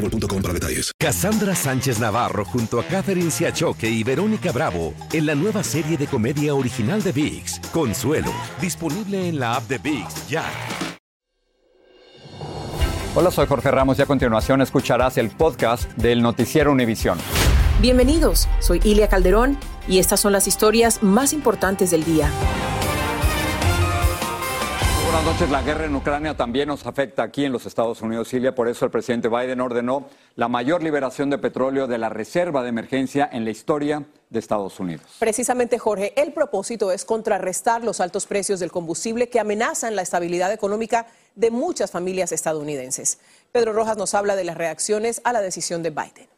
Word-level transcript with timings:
boostmobile.com 0.00 0.42
para 0.42 0.54
detalles. 0.54 0.92
Cassandra 0.98 1.54
Sánchez 1.54 1.98
Navarro 1.98 2.44
junto 2.44 2.80
a 2.80 2.84
Catherine 2.84 3.30
Siachoque 3.30 3.88
y 3.88 4.02
Verónica 4.02 4.52
Bravo 4.52 4.94
en 5.12 5.26
la 5.26 5.34
nueva 5.34 5.62
serie 5.62 5.96
de 5.96 6.06
comedia 6.06 6.54
original 6.54 7.02
de 7.02 7.12
VIX, 7.12 7.60
Consuelo, 7.72 8.32
disponible 8.60 9.28
en 9.28 9.38
la 9.38 9.56
app 9.56 9.68
de 9.68 9.78
VIX 9.78 10.28
ya. 10.28 10.44
Hola, 13.14 13.32
soy 13.32 13.46
Jorge 13.46 13.70
Ramos 13.70 13.98
y 13.98 14.02
a 14.02 14.06
continuación 14.06 14.62
escucharás 14.62 15.18
el 15.18 15.30
podcast 15.30 15.90
del 15.94 16.22
noticiero 16.22 16.70
Univisión. 16.70 17.18
Bienvenidos, 17.80 18.48
soy 18.60 18.80
Ilia 18.84 19.08
Calderón 19.08 19.58
y 19.88 19.98
estas 19.98 20.20
son 20.20 20.32
las 20.32 20.46
historias 20.46 21.02
más 21.02 21.32
importantes 21.32 21.90
del 21.90 22.04
día. 22.04 22.30
Buenas 25.10 25.24
noches. 25.24 25.50
La 25.50 25.62
guerra 25.62 25.86
en 25.86 25.96
Ucrania 25.96 26.36
también 26.36 26.68
nos 26.68 26.86
afecta 26.86 27.24
aquí 27.24 27.44
en 27.44 27.50
los 27.50 27.66
Estados 27.66 28.00
Unidos, 28.00 28.32
Ilia. 28.32 28.54
Por 28.54 28.68
eso 28.68 28.84
el 28.84 28.92
presidente 28.92 29.26
Biden 29.26 29.60
ordenó 29.60 30.06
la 30.36 30.46
mayor 30.46 30.84
liberación 30.84 31.30
de 31.30 31.38
petróleo 31.38 31.88
de 31.88 31.98
la 31.98 32.08
reserva 32.10 32.62
de 32.62 32.68
emergencia 32.68 33.28
en 33.32 33.44
la 33.44 33.50
historia 33.50 34.04
de 34.28 34.38
Estados 34.38 34.78
Unidos. 34.78 35.02
Precisamente, 35.18 35.80
Jorge, 35.80 36.12
el 36.14 36.32
propósito 36.32 36.92
es 36.92 37.04
contrarrestar 37.04 37.82
los 37.82 38.00
altos 38.00 38.26
precios 38.26 38.60
del 38.60 38.70
combustible 38.70 39.28
que 39.28 39.40
amenazan 39.40 39.96
la 39.96 40.02
estabilidad 40.02 40.52
económica 40.52 41.08
de 41.34 41.50
muchas 41.50 41.90
familias 41.90 42.30
estadounidenses. 42.30 43.18
Pedro 43.50 43.72
Rojas 43.72 43.96
nos 43.96 44.14
habla 44.14 44.36
de 44.36 44.44
las 44.44 44.56
reacciones 44.56 45.22
a 45.24 45.32
la 45.32 45.40
decisión 45.40 45.82
de 45.82 45.90
Biden. 45.90 46.28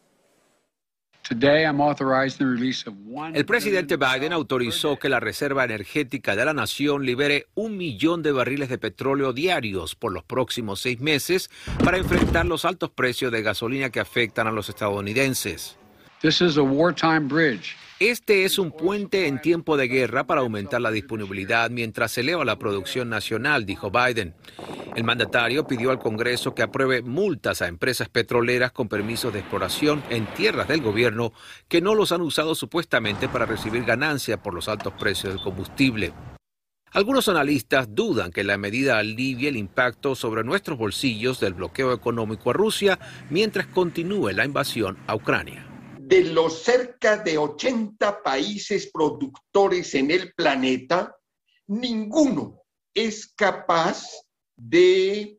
El 3.34 3.44
presidente 3.44 3.96
Biden 3.96 4.32
autorizó 4.32 4.98
que 4.98 5.08
la 5.08 5.20
Reserva 5.20 5.64
Energética 5.64 6.34
de 6.34 6.44
la 6.44 6.52
Nación 6.52 7.06
libere 7.06 7.46
un 7.54 7.76
millón 7.76 8.22
de 8.22 8.32
barriles 8.32 8.68
de 8.68 8.78
petróleo 8.78 9.32
diarios 9.32 9.94
por 9.94 10.12
los 10.12 10.24
próximos 10.24 10.80
seis 10.80 11.00
meses 11.00 11.50
para 11.84 11.98
enfrentar 11.98 12.46
los 12.46 12.64
altos 12.64 12.90
precios 12.90 13.30
de 13.30 13.42
gasolina 13.42 13.90
que 13.90 14.00
afectan 14.00 14.46
a 14.46 14.52
los 14.52 14.68
estadounidenses. 14.68 15.76
Este 18.04 18.44
es 18.44 18.58
un 18.58 18.72
puente 18.72 19.28
en 19.28 19.40
tiempo 19.40 19.76
de 19.76 19.86
guerra 19.86 20.26
para 20.26 20.40
aumentar 20.40 20.80
la 20.80 20.90
disponibilidad 20.90 21.70
mientras 21.70 22.10
se 22.10 22.22
eleva 22.22 22.44
la 22.44 22.58
producción 22.58 23.08
nacional, 23.08 23.64
dijo 23.64 23.92
Biden. 23.92 24.34
El 24.96 25.04
mandatario 25.04 25.68
pidió 25.68 25.92
al 25.92 26.00
Congreso 26.00 26.52
que 26.52 26.64
apruebe 26.64 27.02
multas 27.02 27.62
a 27.62 27.68
empresas 27.68 28.08
petroleras 28.08 28.72
con 28.72 28.88
permisos 28.88 29.32
de 29.32 29.38
exploración 29.38 30.02
en 30.10 30.26
tierras 30.34 30.66
del 30.66 30.82
gobierno 30.82 31.32
que 31.68 31.80
no 31.80 31.94
los 31.94 32.10
han 32.10 32.22
usado 32.22 32.56
supuestamente 32.56 33.28
para 33.28 33.46
recibir 33.46 33.84
ganancia 33.84 34.42
por 34.42 34.52
los 34.52 34.66
altos 34.66 34.94
precios 34.94 35.32
del 35.32 35.40
combustible. 35.40 36.12
Algunos 36.90 37.28
analistas 37.28 37.86
dudan 37.94 38.32
que 38.32 38.42
la 38.42 38.58
medida 38.58 38.98
alivie 38.98 39.48
el 39.48 39.56
impacto 39.56 40.16
sobre 40.16 40.42
nuestros 40.42 40.76
bolsillos 40.76 41.38
del 41.38 41.54
bloqueo 41.54 41.92
económico 41.92 42.50
a 42.50 42.54
Rusia 42.54 42.98
mientras 43.30 43.68
continúe 43.68 44.32
la 44.32 44.44
invasión 44.44 44.98
a 45.06 45.14
Ucrania 45.14 45.68
de 46.12 46.24
los 46.24 46.62
cerca 46.62 47.16
de 47.16 47.38
80 47.38 48.22
países 48.22 48.90
productores 48.92 49.94
en 49.94 50.10
el 50.10 50.34
planeta, 50.34 51.16
ninguno 51.68 52.64
es 52.92 53.32
capaz 53.34 54.04
de 54.54 55.38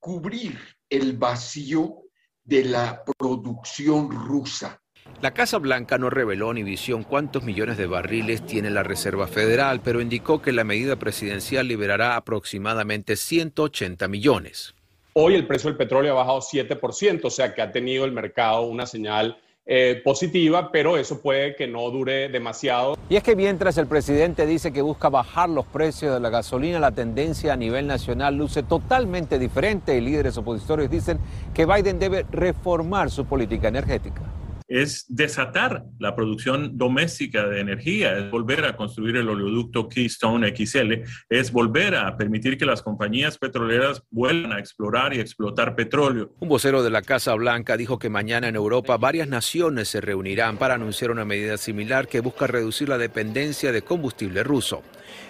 cubrir 0.00 0.58
el 0.88 1.18
vacío 1.18 2.04
de 2.42 2.64
la 2.64 3.04
producción 3.18 4.10
rusa. 4.10 4.80
La 5.20 5.34
Casa 5.34 5.58
Blanca 5.58 5.98
no 5.98 6.08
reveló 6.08 6.54
ni 6.54 6.62
visión 6.62 7.02
cuántos 7.02 7.42
millones 7.42 7.76
de 7.76 7.86
barriles 7.86 8.46
tiene 8.46 8.70
la 8.70 8.82
Reserva 8.82 9.26
Federal, 9.26 9.82
pero 9.82 10.00
indicó 10.00 10.40
que 10.40 10.52
la 10.52 10.64
medida 10.64 10.96
presidencial 10.96 11.68
liberará 11.68 12.16
aproximadamente 12.16 13.16
180 13.16 14.08
millones. 14.08 14.74
Hoy 15.12 15.34
el 15.34 15.46
precio 15.46 15.68
del 15.68 15.76
petróleo 15.76 16.12
ha 16.12 16.24
bajado 16.24 16.40
7%, 16.40 17.20
o 17.24 17.30
sea 17.30 17.52
que 17.54 17.60
ha 17.60 17.70
tenido 17.70 18.06
el 18.06 18.12
mercado 18.12 18.62
una 18.62 18.86
señal 18.86 19.36
eh, 19.64 20.00
positiva, 20.02 20.72
pero 20.72 20.96
eso 20.96 21.20
puede 21.20 21.54
que 21.54 21.68
no 21.68 21.88
dure 21.90 22.28
demasiado. 22.28 22.96
Y 23.08 23.16
es 23.16 23.22
que 23.22 23.36
mientras 23.36 23.78
el 23.78 23.86
presidente 23.86 24.44
dice 24.44 24.72
que 24.72 24.82
busca 24.82 25.08
bajar 25.08 25.48
los 25.48 25.66
precios 25.66 26.12
de 26.14 26.20
la 26.20 26.30
gasolina, 26.30 26.80
la 26.80 26.90
tendencia 26.90 27.52
a 27.52 27.56
nivel 27.56 27.86
nacional 27.86 28.36
luce 28.36 28.62
totalmente 28.62 29.38
diferente 29.38 29.96
y 29.96 30.00
líderes 30.00 30.36
opositores 30.36 30.90
dicen 30.90 31.18
que 31.54 31.66
Biden 31.66 31.98
debe 31.98 32.26
reformar 32.30 33.10
su 33.10 33.24
política 33.24 33.68
energética 33.68 34.22
es 34.72 35.04
desatar 35.08 35.84
la 35.98 36.16
producción 36.16 36.78
doméstica 36.78 37.46
de 37.46 37.60
energía, 37.60 38.16
es 38.16 38.30
volver 38.30 38.64
a 38.64 38.74
construir 38.74 39.16
el 39.16 39.28
oleoducto 39.28 39.86
Keystone 39.86 40.54
XL, 40.56 41.04
es 41.28 41.52
volver 41.52 41.94
a 41.94 42.16
permitir 42.16 42.56
que 42.56 42.64
las 42.64 42.82
compañías 42.82 43.36
petroleras 43.36 44.02
vuelvan 44.10 44.52
a 44.52 44.58
explorar 44.58 45.14
y 45.14 45.20
explotar 45.20 45.76
petróleo. 45.76 46.32
Un 46.40 46.48
vocero 46.48 46.82
de 46.82 46.88
la 46.88 47.02
Casa 47.02 47.34
Blanca 47.34 47.76
dijo 47.76 47.98
que 47.98 48.08
mañana 48.08 48.48
en 48.48 48.56
Europa 48.56 48.96
varias 48.96 49.28
naciones 49.28 49.88
se 49.88 50.00
reunirán 50.00 50.56
para 50.56 50.74
anunciar 50.74 51.10
una 51.10 51.26
medida 51.26 51.58
similar 51.58 52.08
que 52.08 52.20
busca 52.20 52.46
reducir 52.46 52.88
la 52.88 52.96
dependencia 52.96 53.72
de 53.72 53.82
combustible 53.82 54.42
ruso. 54.42 54.82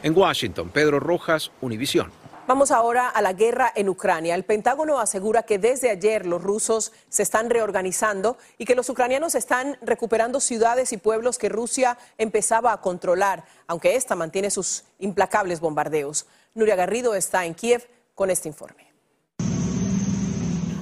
En 0.05 0.17
Washington, 0.17 0.71
Pedro 0.71 1.01
Rojas, 1.01 1.51
Univisión. 1.61 2.11
Vamos 2.45 2.73
ahora 2.73 3.09
a 3.09 3.23
la 3.23 3.35
guerra 3.35 3.73
en 3.77 3.89
Ucrania. 3.89 4.35
El 4.35 4.45
Pentágono 4.45 4.99
asegura 4.99 5.45
que 5.45 5.61
desde 5.61 5.91
ayer 5.91 6.27
los 6.27 6.43
rusos 6.43 6.93
se 7.09 7.23
están 7.23 7.49
reorganizando 7.51 8.37
y 8.59 8.65
que 8.65 8.75
los 8.75 8.89
ucranianos 8.89 9.37
están 9.37 9.79
recuperando 9.81 10.41
ciudades 10.41 10.93
y 10.93 10.97
pueblos 10.97 11.39
que 11.39 11.49
Rusia 11.49 11.99
empezaba 12.19 12.73
a 12.73 12.81
controlar, 12.81 13.45
aunque 13.69 13.95
esta 13.95 14.17
mantiene 14.17 14.51
sus 14.51 14.83
implacables 14.99 15.61
bombardeos. 15.61 16.27
Nuria 16.55 16.75
Garrido 16.75 17.15
está 17.15 17.47
en 17.47 17.55
Kiev 17.55 17.87
con 18.17 18.29
este 18.29 18.49
informe. 18.49 18.89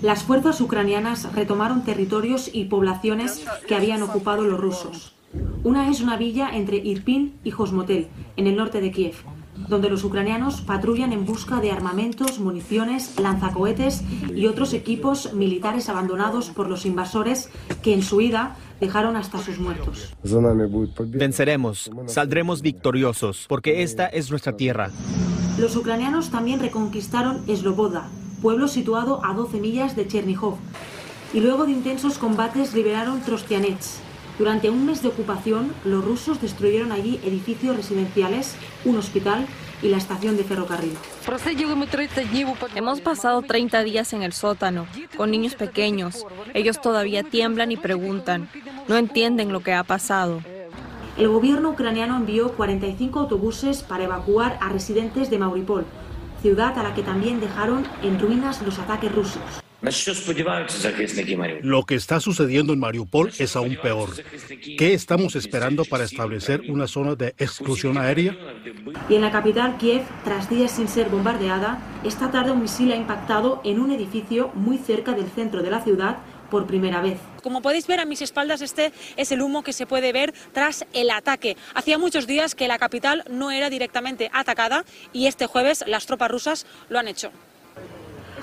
Las 0.00 0.24
fuerzas 0.24 0.62
ucranianas 0.62 1.30
retomaron 1.34 1.84
territorios 1.84 2.48
y 2.50 2.64
poblaciones 2.64 3.44
que 3.68 3.74
habían 3.74 4.02
ocupado 4.02 4.44
los 4.44 4.58
rusos. 4.58 5.14
Una 5.62 5.90
es 5.90 6.00
una 6.00 6.16
villa 6.16 6.48
entre 6.54 6.78
Irpin 6.78 7.38
y 7.44 7.50
Josmotel, 7.50 8.08
en 8.38 8.46
el 8.46 8.56
norte 8.56 8.80
de 8.80 8.90
Kiev 8.90 9.16
donde 9.68 9.90
los 9.90 10.04
ucranianos 10.04 10.60
patrullan 10.60 11.12
en 11.12 11.24
busca 11.24 11.60
de 11.60 11.70
armamentos, 11.70 12.38
municiones, 12.40 13.18
lanzacohetes 13.20 14.02
y 14.34 14.46
otros 14.46 14.72
equipos 14.72 15.32
militares 15.32 15.88
abandonados 15.88 16.50
por 16.50 16.68
los 16.68 16.86
invasores 16.86 17.50
que 17.82 17.94
en 17.94 18.02
su 18.02 18.16
huida 18.16 18.56
dejaron 18.80 19.16
hasta 19.16 19.38
sus 19.38 19.58
muertos. 19.58 20.14
Venceremos, 21.06 21.90
saldremos 22.06 22.62
victoriosos, 22.62 23.46
porque 23.48 23.82
esta 23.82 24.06
es 24.06 24.30
nuestra 24.30 24.56
tierra. 24.56 24.90
Los 25.58 25.76
ucranianos 25.76 26.30
también 26.30 26.60
reconquistaron 26.60 27.44
Sloboda, 27.46 28.08
pueblo 28.40 28.68
situado 28.68 29.24
a 29.24 29.34
12 29.34 29.60
millas 29.60 29.96
de 29.96 30.06
Chernihov, 30.06 30.56
y 31.32 31.40
luego 31.40 31.66
de 31.66 31.72
intensos 31.72 32.18
combates 32.18 32.74
liberaron 32.74 33.20
Trostianets, 33.20 34.00
durante 34.38 34.70
un 34.70 34.86
mes 34.86 35.02
de 35.02 35.08
ocupación, 35.08 35.72
los 35.84 36.04
rusos 36.04 36.40
destruyeron 36.40 36.92
allí 36.92 37.20
edificios 37.24 37.76
residenciales, 37.76 38.54
un 38.84 38.96
hospital 38.96 39.46
y 39.82 39.88
la 39.88 39.96
estación 39.96 40.36
de 40.36 40.44
ferrocarril. 40.44 40.96
Hemos 42.74 43.00
pasado 43.00 43.42
30 43.42 43.82
días 43.82 44.12
en 44.12 44.22
el 44.22 44.32
sótano, 44.32 44.86
con 45.16 45.30
niños 45.30 45.54
pequeños. 45.54 46.26
Ellos 46.54 46.80
todavía 46.80 47.22
tiemblan 47.22 47.72
y 47.72 47.76
preguntan. 47.76 48.48
No 48.88 48.96
entienden 48.96 49.52
lo 49.52 49.60
que 49.60 49.74
ha 49.74 49.84
pasado. 49.84 50.42
El 51.18 51.28
gobierno 51.28 51.70
ucraniano 51.70 52.16
envió 52.16 52.52
45 52.52 53.20
autobuses 53.20 53.82
para 53.82 54.04
evacuar 54.04 54.58
a 54.60 54.68
residentes 54.68 55.28
de 55.28 55.38
Mauripol, 55.38 55.84
ciudad 56.40 56.78
a 56.78 56.82
la 56.82 56.94
que 56.94 57.02
también 57.02 57.40
dejaron 57.40 57.86
en 58.02 58.18
ruinas 58.18 58.62
los 58.62 58.78
ataques 58.78 59.14
rusos. 59.14 59.42
Lo 61.62 61.84
que 61.84 61.94
está 61.94 62.20
sucediendo 62.20 62.72
en 62.72 62.78
Mariupol 62.80 63.32
es 63.38 63.56
aún 63.56 63.76
peor. 63.82 64.10
¿Qué 64.78 64.92
estamos 64.92 65.36
esperando 65.36 65.84
para 65.84 66.04
establecer 66.04 66.62
una 66.68 66.86
zona 66.86 67.14
de 67.14 67.34
exclusión 67.38 67.96
aérea? 67.96 68.36
Y 69.08 69.14
en 69.14 69.22
la 69.22 69.30
capital, 69.30 69.78
Kiev, 69.78 70.02
tras 70.24 70.50
días 70.50 70.70
sin 70.72 70.86
ser 70.86 71.08
bombardeada, 71.08 71.80
esta 72.04 72.30
tarde 72.30 72.50
un 72.50 72.62
misil 72.62 72.92
ha 72.92 72.96
impactado 72.96 73.62
en 73.64 73.80
un 73.80 73.90
edificio 73.90 74.50
muy 74.54 74.76
cerca 74.76 75.12
del 75.12 75.30
centro 75.30 75.62
de 75.62 75.70
la 75.70 75.82
ciudad, 75.82 76.18
por 76.50 76.66
primera 76.66 77.00
vez. 77.00 77.18
Como 77.42 77.62
podéis 77.62 77.86
ver 77.86 78.00
a 78.00 78.04
mis 78.04 78.20
espaldas, 78.20 78.60
este 78.60 78.92
es 79.16 79.32
el 79.32 79.40
humo 79.40 79.62
que 79.62 79.72
se 79.72 79.86
puede 79.86 80.12
ver 80.12 80.34
tras 80.52 80.84
el 80.92 81.10
ataque. 81.10 81.56
Hacía 81.74 81.96
muchos 81.96 82.26
días 82.26 82.54
que 82.54 82.68
la 82.68 82.78
capital 82.78 83.24
no 83.30 83.50
era 83.50 83.70
directamente 83.70 84.30
atacada 84.34 84.84
y 85.12 85.26
este 85.26 85.46
jueves 85.46 85.84
las 85.86 86.06
tropas 86.06 86.30
rusas 86.30 86.66
lo 86.88 86.98
han 86.98 87.08
hecho. 87.08 87.30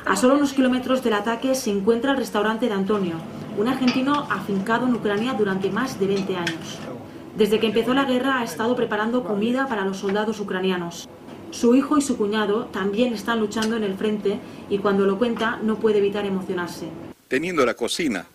A 0.08 0.16
solo 0.16 0.36
unos 0.36 0.54
kilómetros 0.54 1.04
del 1.04 1.12
ataque 1.12 1.54
se 1.54 1.70
encuentra 1.70 2.12
el 2.12 2.18
restaurante 2.18 2.68
de 2.68 2.74
Antonio, 2.74 3.16
un 3.58 3.68
argentino 3.68 4.26
afincado 4.32 4.88
en 4.88 4.96
Ucrania 4.96 5.34
durante 5.34 5.70
más 5.70 6.00
de 6.00 6.08
20 6.08 6.38
años. 6.38 6.80
Desde 7.36 7.60
que 7.60 7.68
empezó 7.68 7.94
la 7.94 8.06
guerra 8.06 8.40
ha 8.40 8.44
estado 8.46 8.74
preparando 8.74 9.26
comida 9.26 9.68
para 9.68 9.84
los 9.84 9.98
soldados 9.98 10.40
ucranianos. 10.40 11.10
Su 11.52 11.76
hijo 11.76 11.98
y 11.98 12.02
su 12.02 12.16
cuñado 12.16 12.68
también 12.68 13.14
están 13.14 13.42
luchando 13.42 13.76
en 13.76 13.84
el 13.84 13.98
frente 13.98 14.40
y 14.70 14.78
cuando 14.78 15.06
lo 15.06 15.18
cuenta 15.18 15.60
no 15.62 15.78
puede 15.78 15.98
evitar 15.98 16.26
emocionarse. 16.26 16.88
Teniendo 17.28 17.66
la 17.66 17.74
cocina, 17.74 18.26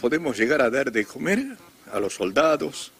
podemos 0.00 0.38
llegar 0.38 0.62
a 0.62 0.70
dar 0.70 0.92
de 0.92 1.06
comer 1.06 1.56
a 1.92 1.98
los 1.98 2.14
soldados 2.14 2.92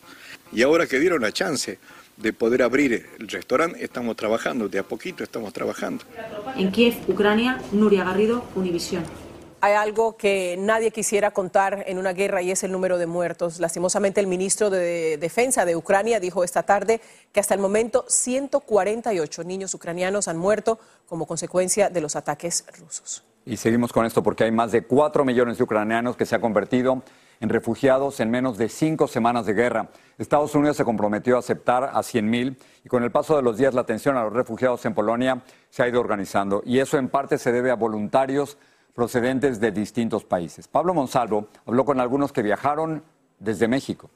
y 0.53 0.62
ahora 0.62 0.88
que 0.88 0.99
dieron 0.99 1.23
la 1.23 1.31
chance 1.31 1.79
de 2.20 2.32
poder 2.32 2.62
abrir 2.62 3.06
el 3.19 3.28
restaurante, 3.28 3.82
estamos 3.82 4.17
trabajando, 4.17 4.69
de 4.69 4.78
a 4.78 4.82
poquito 4.82 5.25
estamos 5.25 5.52
trabajando. 5.52 6.05
En 6.56 6.70
Kiev, 6.70 6.94
Ucrania, 7.08 7.61
Nuria 7.72 8.05
Garrido, 8.05 8.44
Univisión. 8.55 9.05
Hay 9.62 9.75
algo 9.75 10.17
que 10.17 10.56
nadie 10.58 10.90
quisiera 10.90 11.32
contar 11.32 11.84
en 11.87 11.99
una 11.99 12.14
guerra 12.14 12.40
y 12.40 12.50
es 12.50 12.62
el 12.64 12.72
número 12.72 12.96
de 12.96 13.06
muertos. 13.06 13.61
Lastimosamente, 13.61 14.19
el 14.19 14.26
ministro 14.26 14.70
de 14.70 15.19
Defensa 15.19 15.67
de 15.67 15.76
Ucrania 15.76 16.19
dijo 16.19 16.44
esta 16.44 16.62
tarde 16.62 17.00
que 17.31 17.40
hasta 17.40 17.52
el 17.52 17.61
momento 17.61 18.06
148 18.08 19.44
niños 19.44 19.75
ucranianos 19.75 20.28
han 20.28 20.38
muerto 20.38 20.78
como 21.06 21.26
consecuencia 21.26 21.90
de 21.90 22.00
los 22.00 22.16
ataques 22.16 22.64
rusos. 22.78 23.23
Y 23.44 23.58
seguimos 23.58 23.93
con 23.93 24.06
esto 24.06 24.23
porque 24.23 24.44
hay 24.44 24.50
más 24.50 24.73
de 24.73 24.82
4 24.82 25.25
millones 25.26 25.58
de 25.58 25.64
ucranianos 25.64 26.16
que 26.16 26.25
se 26.25 26.34
han 26.37 26.40
convertido 26.40 27.02
en 27.40 27.48
refugiados 27.48 28.20
en 28.20 28.31
menos 28.31 28.58
de 28.58 28.69
cinco 28.69 29.08
semanas 29.08 29.46
de 29.46 29.54
guerra. 29.54 29.90
Estados 30.19 30.54
Unidos 30.54 30.76
se 30.76 30.84
comprometió 30.84 31.37
a 31.37 31.38
aceptar 31.40 31.84
a 31.84 32.00
100.000 32.00 32.56
y 32.84 32.88
con 32.88 33.02
el 33.02 33.10
paso 33.10 33.34
de 33.34 33.42
los 33.42 33.56
días 33.56 33.75
la 33.75 33.81
atención 33.81 34.16
a 34.16 34.25
los 34.25 34.32
refugiados 34.34 34.84
en 34.84 34.94
Polonia 34.94 35.42
se 35.70 35.82
ha 35.82 35.88
ido 35.88 36.00
organizando. 36.00 36.62
Y 36.66 36.78
eso 36.78 36.98
en 36.98 37.08
parte 37.08 37.38
se 37.38 37.50
debe 37.50 37.70
a 37.70 37.76
voluntarios 37.76 38.58
procedentes 38.94 39.58
de 39.58 39.72
distintos 39.72 40.25
países. 40.25 40.69
Pablo 40.69 40.92
Monsalvo 40.92 41.48
habló 41.66 41.87
con 41.87 41.98
algunos 41.98 42.32
que 42.32 42.42
viajaron 42.42 43.02
desde 43.38 43.69
México. 43.69 44.10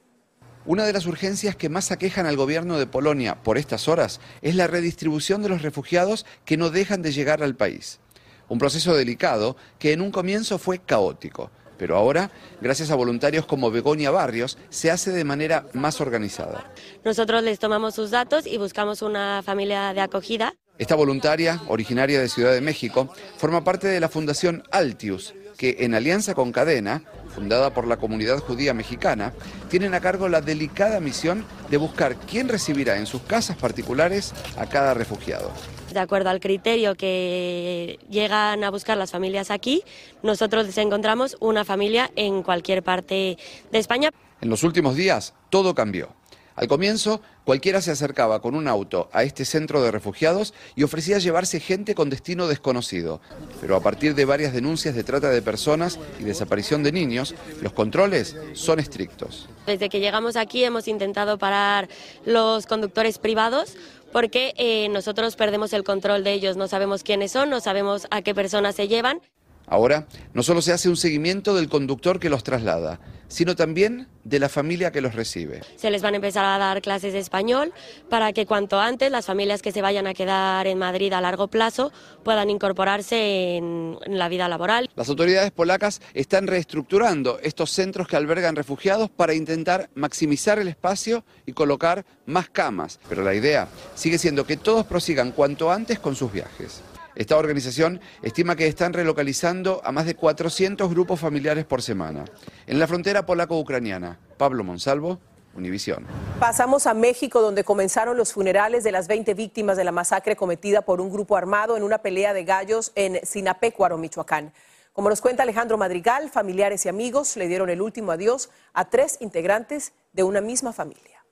Una 0.66 0.84
de 0.84 0.92
las 0.92 1.06
urgencias 1.06 1.56
que 1.56 1.68
más 1.68 1.92
aquejan 1.92 2.26
al 2.26 2.36
gobierno 2.36 2.78
de 2.78 2.86
Polonia 2.86 3.42
por 3.42 3.56
estas 3.56 3.88
horas 3.88 4.20
es 4.42 4.54
la 4.54 4.66
redistribución 4.66 5.42
de 5.42 5.48
los 5.48 5.62
refugiados 5.62 6.26
que 6.44 6.56
no 6.56 6.70
dejan 6.70 7.00
de 7.00 7.12
llegar 7.12 7.42
al 7.42 7.54
país. 7.54 8.00
Un 8.48 8.58
proceso 8.58 8.94
delicado 8.94 9.56
que 9.78 9.92
en 9.92 10.02
un 10.02 10.10
comienzo 10.10 10.58
fue 10.58 10.78
caótico, 10.78 11.50
pero 11.78 11.96
ahora, 11.96 12.30
gracias 12.60 12.90
a 12.90 12.94
voluntarios 12.94 13.46
como 13.46 13.70
Begonia 13.70 14.10
Barrios, 14.10 14.58
se 14.70 14.90
hace 14.90 15.12
de 15.12 15.24
manera 15.24 15.66
más 15.72 16.00
organizada. 16.00 16.70
Nosotros 17.04 17.42
les 17.42 17.58
tomamos 17.58 17.94
sus 17.94 18.10
datos 18.10 18.46
y 18.46 18.58
buscamos 18.58 19.02
una 19.02 19.42
familia 19.44 19.92
de 19.94 20.00
acogida 20.00 20.54
esta 20.76 20.96
voluntaria, 20.96 21.60
originaria 21.68 22.20
de 22.20 22.28
Ciudad 22.28 22.52
de 22.52 22.60
México, 22.60 23.08
forma 23.36 23.62
parte 23.62 23.86
de 23.86 24.00
la 24.00 24.08
Fundación 24.08 24.64
Altius, 24.72 25.32
que 25.56 25.76
en 25.80 25.94
alianza 25.94 26.34
con 26.34 26.50
Cadena, 26.50 27.02
fundada 27.32 27.72
por 27.72 27.86
la 27.86 27.96
comunidad 27.96 28.38
judía 28.38 28.74
mexicana, 28.74 29.32
tienen 29.68 29.94
a 29.94 30.00
cargo 30.00 30.28
la 30.28 30.40
delicada 30.40 30.98
misión 30.98 31.44
de 31.70 31.76
buscar 31.76 32.16
quién 32.16 32.48
recibirá 32.48 32.96
en 32.96 33.06
sus 33.06 33.22
casas 33.22 33.56
particulares 33.56 34.34
a 34.56 34.66
cada 34.66 34.94
refugiado. 34.94 35.52
De 35.94 36.00
acuerdo 36.00 36.28
al 36.28 36.40
criterio 36.40 36.96
que 36.96 38.00
llegan 38.10 38.64
a 38.64 38.70
buscar 38.70 38.98
las 38.98 39.12
familias 39.12 39.52
aquí, 39.52 39.84
nosotros 40.24 40.66
les 40.66 40.76
encontramos 40.78 41.36
una 41.38 41.64
familia 41.64 42.10
en 42.16 42.42
cualquier 42.42 42.82
parte 42.82 43.38
de 43.70 43.78
España. 43.78 44.10
En 44.40 44.50
los 44.50 44.64
últimos 44.64 44.96
días 44.96 45.34
todo 45.50 45.72
cambió. 45.72 46.08
Al 46.56 46.66
comienzo, 46.68 47.20
cualquiera 47.44 47.80
se 47.80 47.92
acercaba 47.92 48.40
con 48.40 48.54
un 48.54 48.68
auto 48.68 49.08
a 49.12 49.24
este 49.24 49.44
centro 49.44 49.82
de 49.82 49.90
refugiados 49.90 50.54
y 50.76 50.84
ofrecía 50.84 51.18
llevarse 51.18 51.58
gente 51.58 51.94
con 51.94 52.10
destino 52.10 52.46
desconocido. 52.46 53.20
Pero 53.60 53.74
a 53.74 53.80
partir 53.80 54.14
de 54.14 54.24
varias 54.24 54.52
denuncias 54.52 54.94
de 54.94 55.02
trata 55.02 55.30
de 55.30 55.42
personas 55.42 55.98
y 56.20 56.24
desaparición 56.24 56.82
de 56.82 56.92
niños, 56.92 57.34
los 57.60 57.72
controles 57.72 58.36
son 58.52 58.78
estrictos. 58.78 59.48
Desde 59.66 59.88
que 59.88 59.98
llegamos 59.98 60.36
aquí 60.36 60.62
hemos 60.62 60.86
intentado 60.86 61.38
parar 61.38 61.88
los 62.24 62.66
conductores 62.66 63.18
privados 63.18 63.76
porque 64.14 64.54
eh, 64.58 64.88
nosotros 64.90 65.34
perdemos 65.34 65.72
el 65.72 65.82
control 65.82 66.22
de 66.22 66.34
ellos, 66.34 66.56
no 66.56 66.68
sabemos 66.68 67.02
quiénes 67.02 67.32
son, 67.32 67.50
no 67.50 67.58
sabemos 67.58 68.06
a 68.12 68.22
qué 68.22 68.32
personas 68.32 68.76
se 68.76 68.86
llevan. 68.86 69.20
Ahora, 69.66 70.06
no 70.32 70.42
solo 70.42 70.62
se 70.62 70.72
hace 70.72 70.88
un 70.88 70.96
seguimiento 70.96 71.54
del 71.54 71.68
conductor 71.68 72.20
que 72.20 72.28
los 72.28 72.44
traslada, 72.44 73.00
sino 73.28 73.56
también 73.56 74.08
de 74.22 74.38
la 74.38 74.48
familia 74.48 74.92
que 74.92 75.00
los 75.00 75.14
recibe. 75.14 75.62
Se 75.76 75.90
les 75.90 76.02
van 76.02 76.14
a 76.14 76.16
empezar 76.16 76.44
a 76.44 76.58
dar 76.58 76.80
clases 76.82 77.12
de 77.12 77.18
español 77.18 77.72
para 78.08 78.32
que 78.32 78.46
cuanto 78.46 78.80
antes 78.80 79.10
las 79.10 79.26
familias 79.26 79.62
que 79.62 79.72
se 79.72 79.82
vayan 79.82 80.06
a 80.06 80.14
quedar 80.14 80.66
en 80.66 80.78
Madrid 80.78 81.12
a 81.12 81.20
largo 81.20 81.48
plazo 81.48 81.92
puedan 82.22 82.50
incorporarse 82.50 83.56
en, 83.56 83.98
la 84.06 84.28
vida 84.28 84.48
laboral. 84.48 84.90
Las 84.96 85.08
autoridades 85.08 85.50
polacas 85.50 86.00
están 86.14 86.46
reestructurando 86.46 87.38
estos 87.42 87.70
centros 87.70 88.06
que 88.08 88.16
albergan 88.16 88.56
refugiados 88.56 89.10
para 89.10 89.34
intentar 89.34 89.90
maximizar 89.94 90.58
el 90.58 90.68
espacio 90.68 91.24
y 91.46 91.52
colocar 91.52 92.04
más 92.26 92.48
camas, 92.48 93.00
pero 93.08 93.22
la 93.22 93.34
idea 93.34 93.68
sigue 93.94 94.18
siendo 94.18 94.46
que 94.46 94.56
todos 94.56 94.86
prosigan 94.86 95.32
cuanto 95.32 95.70
antes 95.70 95.98
con 95.98 96.14
sus 96.16 96.32
viajes. 96.32 96.82
Esta 97.16 97.36
organización 97.36 98.00
estima 98.22 98.56
que 98.56 98.66
están 98.66 98.92
relocalizando 98.92 99.80
a 99.84 99.92
más 99.92 100.06
de 100.06 100.16
400 100.16 100.90
grupos 100.90 101.20
familiares 101.20 101.64
por 101.64 101.80
semana. 101.80 102.24
En 102.66 102.78
la 102.78 102.88
frontera 102.88 103.24
polaco-ucraniana, 103.24 104.18
Pablo 104.36 104.64
Monsalvo, 104.64 105.20
Univisión. 105.54 106.04
Pasamos 106.40 106.88
a 106.88 106.94
México, 106.94 107.40
donde 107.40 107.62
comenzaron 107.62 108.16
los 108.16 108.32
funerales 108.32 108.82
de 108.82 108.90
las 108.90 109.06
20 109.06 109.34
víctimas 109.34 109.76
de 109.76 109.84
la 109.84 109.92
masacre 109.92 110.34
cometida 110.34 110.82
por 110.82 111.00
un 111.00 111.10
grupo 111.10 111.36
armado 111.36 111.76
en 111.76 111.84
una 111.84 111.98
pelea 111.98 112.34
de 112.34 112.42
gallos 112.42 112.90
en 112.96 113.24
Sinapecuaro, 113.24 113.96
Michoacán. 113.96 114.52
Como 114.92 115.08
nos 115.08 115.20
cuenta 115.20 115.44
Alejandro 115.44 115.78
Madrigal, 115.78 116.30
familiares 116.30 116.86
y 116.86 116.88
amigos 116.88 117.36
le 117.36 117.46
dieron 117.46 117.70
el 117.70 117.82
último 117.82 118.10
adiós 118.10 118.50
a 118.72 118.90
tres 118.90 119.18
integrantes 119.20 119.92
de 120.12 120.24
una 120.24 120.40
misma 120.40 120.72
familia. 120.72 121.23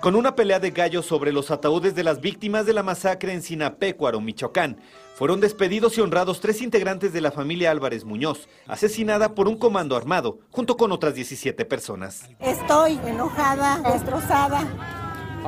Con 0.00 0.16
una 0.16 0.34
pelea 0.34 0.58
de 0.58 0.70
gallos 0.70 1.04
sobre 1.04 1.30
los 1.30 1.50
ataúdes 1.50 1.94
de 1.94 2.02
las 2.02 2.22
víctimas 2.22 2.64
de 2.64 2.72
la 2.72 2.82
masacre 2.82 3.34
en 3.34 3.42
Sinapecuaro, 3.42 4.18
Michoacán, 4.22 4.80
fueron 5.14 5.40
despedidos 5.40 5.98
y 5.98 6.00
honrados 6.00 6.40
tres 6.40 6.62
integrantes 6.62 7.12
de 7.12 7.20
la 7.20 7.30
familia 7.30 7.70
Álvarez 7.70 8.06
Muñoz, 8.06 8.48
asesinada 8.66 9.34
por 9.34 9.46
un 9.46 9.58
comando 9.58 9.98
armado, 9.98 10.38
junto 10.50 10.78
con 10.78 10.90
otras 10.90 11.14
17 11.14 11.66
personas. 11.66 12.30
Estoy 12.38 12.98
enojada, 13.04 13.78
destrozada, 13.92 14.66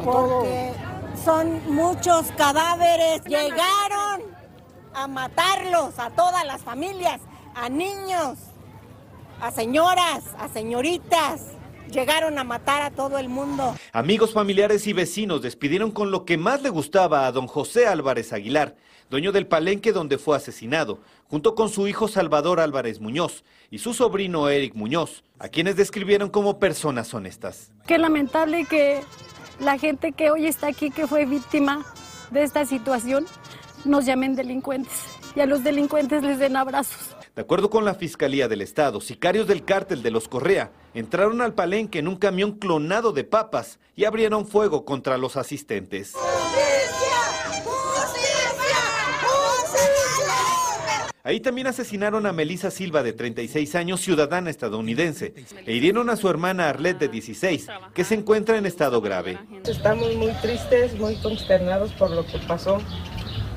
porque 0.04 0.74
son 1.24 1.74
muchos 1.74 2.26
cadáveres. 2.36 3.24
Llegaron 3.24 4.20
a 4.92 5.08
matarlos 5.08 5.98
a 5.98 6.10
todas 6.10 6.44
las 6.44 6.60
familias, 6.60 7.22
a 7.54 7.70
niños, 7.70 8.36
a 9.40 9.50
señoras, 9.50 10.24
a 10.38 10.48
señoritas 10.48 11.52
llegaron 11.92 12.38
a 12.38 12.44
matar 12.44 12.82
a 12.82 12.90
todo 12.90 13.18
el 13.18 13.28
mundo. 13.28 13.76
Amigos, 13.92 14.32
familiares 14.32 14.86
y 14.86 14.92
vecinos 14.92 15.42
despidieron 15.42 15.92
con 15.92 16.10
lo 16.10 16.24
que 16.24 16.36
más 16.36 16.62
le 16.62 16.70
gustaba 16.70 17.26
a 17.26 17.32
don 17.32 17.46
José 17.46 17.86
Álvarez 17.86 18.32
Aguilar, 18.32 18.74
dueño 19.10 19.30
del 19.30 19.46
palenque 19.46 19.92
donde 19.92 20.18
fue 20.18 20.36
asesinado, 20.36 20.98
junto 21.28 21.54
con 21.54 21.68
su 21.68 21.86
hijo 21.86 22.08
Salvador 22.08 22.58
Álvarez 22.60 23.00
Muñoz 23.00 23.44
y 23.70 23.78
su 23.78 23.94
sobrino 23.94 24.48
Eric 24.48 24.74
Muñoz, 24.74 25.22
a 25.38 25.48
quienes 25.48 25.76
describieron 25.76 26.30
como 26.30 26.58
personas 26.58 27.12
honestas. 27.14 27.70
Qué 27.86 27.98
lamentable 27.98 28.64
que 28.64 29.02
la 29.60 29.78
gente 29.78 30.12
que 30.12 30.30
hoy 30.30 30.46
está 30.46 30.68
aquí, 30.68 30.90
que 30.90 31.06
fue 31.06 31.26
víctima 31.26 31.84
de 32.30 32.42
esta 32.42 32.64
situación, 32.64 33.26
nos 33.84 34.06
llamen 34.06 34.34
delincuentes 34.34 35.04
y 35.34 35.40
a 35.40 35.46
los 35.46 35.62
delincuentes 35.62 36.22
les 36.22 36.38
den 36.38 36.56
abrazos. 36.56 37.16
De 37.34 37.40
acuerdo 37.40 37.70
con 37.70 37.86
la 37.86 37.94
Fiscalía 37.94 38.46
del 38.46 38.60
Estado, 38.60 39.00
sicarios 39.00 39.46
del 39.46 39.64
cártel 39.64 40.02
de 40.02 40.10
los 40.10 40.28
Correa 40.28 40.70
entraron 40.92 41.40
al 41.40 41.54
palenque 41.54 41.98
en 41.98 42.08
un 42.08 42.16
camión 42.16 42.52
clonado 42.52 43.12
de 43.12 43.24
papas 43.24 43.78
y 43.96 44.04
abrieron 44.04 44.46
fuego 44.46 44.84
contra 44.84 45.16
los 45.16 45.38
asistentes. 45.38 46.12
Ahí 51.24 51.40
también 51.40 51.68
asesinaron 51.68 52.26
a 52.26 52.32
Melissa 52.32 52.70
Silva, 52.70 53.02
de 53.02 53.14
36 53.14 53.76
años, 53.76 54.00
ciudadana 54.00 54.50
estadounidense, 54.50 55.32
e 55.64 55.72
hirieron 55.72 56.10
a 56.10 56.16
su 56.16 56.28
hermana 56.28 56.68
Arlette, 56.68 56.98
de 56.98 57.08
16, 57.08 57.68
que 57.94 58.04
se 58.04 58.16
encuentra 58.16 58.58
en 58.58 58.66
estado 58.66 59.00
grave. 59.00 59.38
Estamos 59.64 60.14
muy 60.16 60.32
tristes, 60.42 60.98
muy 60.98 61.14
consternados 61.16 61.92
por 61.92 62.10
lo 62.10 62.26
que 62.26 62.38
pasó. 62.40 62.78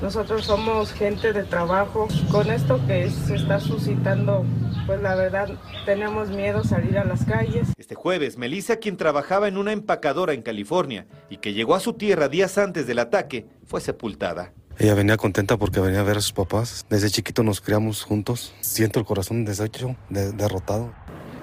Nosotros 0.02 0.44
somos 0.44 0.92
gente 0.92 1.32
de 1.32 1.42
trabajo. 1.44 2.06
Con 2.30 2.50
esto 2.50 2.78
que 2.86 3.08
se 3.10 3.36
está 3.36 3.58
suscitando, 3.60 4.44
pues 4.86 5.00
la 5.00 5.14
verdad 5.14 5.48
tenemos 5.86 6.28
miedo 6.28 6.62
salir 6.64 6.98
a 6.98 7.04
las 7.04 7.24
calles. 7.24 7.68
Este 7.78 7.94
jueves, 7.94 8.36
Melissa, 8.36 8.76
quien 8.76 8.98
trabajaba 8.98 9.48
en 9.48 9.56
una 9.56 9.72
empacadora 9.72 10.34
en 10.34 10.42
California 10.42 11.06
y 11.30 11.38
que 11.38 11.54
llegó 11.54 11.74
a 11.74 11.80
su 11.80 11.94
tierra 11.94 12.28
días 12.28 12.58
antes 12.58 12.86
del 12.86 12.98
ataque, 12.98 13.46
fue 13.64 13.80
sepultada. 13.80 14.52
Ella 14.78 14.94
venía 14.94 15.16
contenta 15.16 15.56
porque 15.56 15.80
venía 15.80 16.00
a 16.00 16.04
ver 16.04 16.18
a 16.18 16.20
sus 16.20 16.34
papás. 16.34 16.84
Desde 16.90 17.08
chiquito 17.08 17.42
nos 17.42 17.62
criamos 17.62 18.02
juntos. 18.02 18.54
Siento 18.60 19.00
el 19.00 19.06
corazón 19.06 19.46
deshecho, 19.46 19.96
derrotado. 20.10 20.92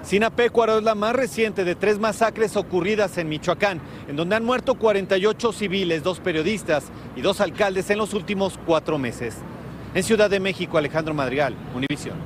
Sinapecuaro 0.06 0.76
es 0.76 0.84
la 0.84 0.94
más 0.94 1.16
reciente 1.16 1.64
de 1.64 1.74
tres 1.74 1.98
masacres 1.98 2.56
ocurridas 2.56 3.16
en 3.16 3.26
Michoacán, 3.26 3.80
en 4.06 4.16
donde 4.16 4.36
han 4.36 4.44
muerto 4.44 4.78
48 4.78 5.52
civiles, 5.52 6.02
dos 6.02 6.20
periodistas 6.20 6.84
y 7.16 7.22
dos 7.22 7.40
alcaldes 7.40 7.88
en 7.88 7.96
los 7.96 8.12
últimos 8.12 8.58
cuatro 8.66 8.98
meses. 8.98 9.36
En 9.94 10.02
Ciudad 10.02 10.28
de 10.28 10.40
México, 10.40 10.76
Alejandro 10.76 11.14
Madrigal, 11.14 11.56
Univisión. 11.74 12.18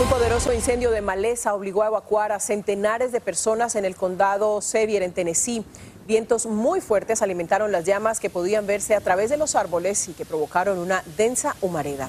Un 0.00 0.08
poderoso 0.08 0.54
incendio 0.54 0.90
de 0.90 1.02
maleza 1.02 1.52
obligó 1.54 1.82
a 1.82 1.88
evacuar 1.88 2.32
a 2.32 2.40
centenares 2.40 3.12
de 3.12 3.20
personas 3.20 3.76
en 3.76 3.84
el 3.84 3.94
condado 3.94 4.62
Sevier, 4.62 5.02
en 5.02 5.12
Tennessee. 5.12 5.66
Vientos 6.06 6.46
muy 6.46 6.80
fuertes 6.80 7.20
alimentaron 7.20 7.72
las 7.72 7.84
llamas 7.84 8.20
que 8.20 8.30
podían 8.30 8.66
verse 8.66 8.94
a 8.94 9.00
través 9.02 9.28
de 9.28 9.36
los 9.36 9.54
árboles 9.54 10.08
y 10.08 10.14
que 10.14 10.24
provocaron 10.24 10.78
una 10.78 11.04
densa 11.18 11.56
humareda. 11.60 12.08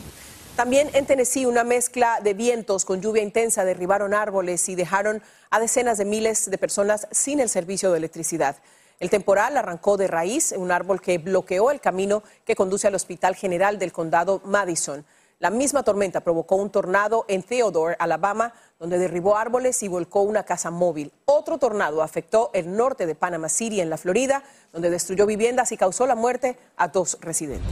También 0.56 0.92
en 0.94 1.08
Tennessee 1.08 1.48
una 1.48 1.64
mezcla 1.64 2.20
de 2.22 2.36
vientos 2.36 2.86
con 2.86 3.02
lluvia 3.02 3.24
intensa 3.24 3.66
derribaron 3.66 4.14
árboles 4.14 4.70
y 4.70 4.76
dejaron 4.76 5.24
a 5.50 5.60
decenas 5.60 5.98
de 5.98 6.06
miles 6.06 6.48
de 6.48 6.58
personas 6.60 7.08
sin 7.10 7.40
el 7.40 7.50
servicio 7.50 7.92
de 7.92 7.98
electricidad. 7.98 8.58
El 9.00 9.10
temporal 9.10 9.58
arrancó 9.58 9.98
de 9.98 10.06
raíz 10.06 10.54
un 10.56 10.72
árbol 10.72 11.02
que 11.02 11.18
bloqueó 11.18 11.72
el 11.72 11.82
camino 11.82 12.22
que 12.46 12.56
conduce 12.56 12.88
al 12.88 12.94
Hospital 12.94 13.36
General 13.36 13.80
del 13.80 13.92
Condado 13.92 14.42
Madison. 14.46 15.04
La 15.40 15.50
misma 15.50 15.82
tormenta 15.82 16.22
provocó 16.22 16.56
un 16.56 16.70
tornado 16.70 17.26
en 17.28 17.42
Theodore, 17.42 17.96
Alabama, 17.98 18.54
donde 18.80 19.00
derribó 19.00 19.36
árboles 19.36 19.82
y 19.82 19.88
volcó 19.88 20.22
una 20.22 20.44
casa 20.44 20.70
móvil. 20.70 21.12
Otro 21.26 21.58
tornado 21.58 22.04
afectó 22.04 22.52
el 22.54 22.78
norte 22.78 23.08
de 23.08 23.16
Panama 23.16 23.50
City, 23.50 23.82
en 23.82 23.90
la 23.90 23.98
Florida, 23.98 24.44
donde 24.72 24.92
destruyó 24.92 25.26
viviendas 25.26 25.72
y 25.72 25.78
causó 25.78 26.06
la 26.06 26.16
muerte 26.16 26.58
a 26.78 26.90
dos 26.90 27.18
residentes. 27.22 27.72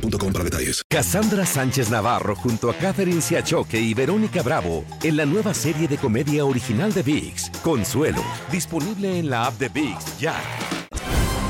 para 0.00 0.44
detalles. 0.44 0.82
Cassandra 0.88 1.44
Sánchez 1.44 1.90
Navarro 1.90 2.34
junto 2.34 2.70
a 2.70 2.74
Catherine 2.74 3.20
Siachoque 3.20 3.78
y 3.78 3.94
Verónica 3.94 4.42
Bravo 4.42 4.84
en 5.02 5.16
la 5.16 5.26
nueva 5.26 5.54
serie 5.54 5.88
de 5.88 5.96
comedia 5.96 6.44
original 6.44 6.92
de 6.92 7.02
VIX, 7.02 7.50
Consuelo, 7.62 8.22
disponible 8.50 9.18
en 9.18 9.30
la 9.30 9.46
app 9.46 9.54
de 9.58 9.68
VIX 9.68 10.18
ya. 10.18 10.34